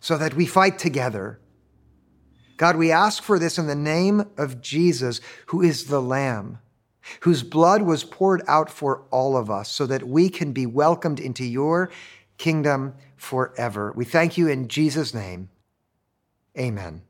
so 0.00 0.16
that 0.16 0.34
we 0.34 0.46
fight 0.46 0.78
together. 0.78 1.40
God, 2.56 2.76
we 2.76 2.90
ask 2.90 3.22
for 3.22 3.38
this 3.38 3.58
in 3.58 3.66
the 3.66 3.74
name 3.74 4.24
of 4.36 4.60
Jesus, 4.60 5.20
who 5.46 5.62
is 5.62 5.84
the 5.84 6.02
Lamb, 6.02 6.58
whose 7.20 7.42
blood 7.42 7.82
was 7.82 8.04
poured 8.04 8.42
out 8.48 8.70
for 8.70 9.04
all 9.10 9.36
of 9.36 9.50
us 9.50 9.70
so 9.70 9.86
that 9.86 10.06
we 10.06 10.28
can 10.28 10.52
be 10.52 10.66
welcomed 10.66 11.20
into 11.20 11.44
your 11.44 11.90
kingdom 12.36 12.94
forever. 13.16 13.92
We 13.94 14.04
thank 14.04 14.36
you 14.36 14.48
in 14.48 14.68
Jesus' 14.68 15.14
name. 15.14 15.50
Amen. 16.58 17.02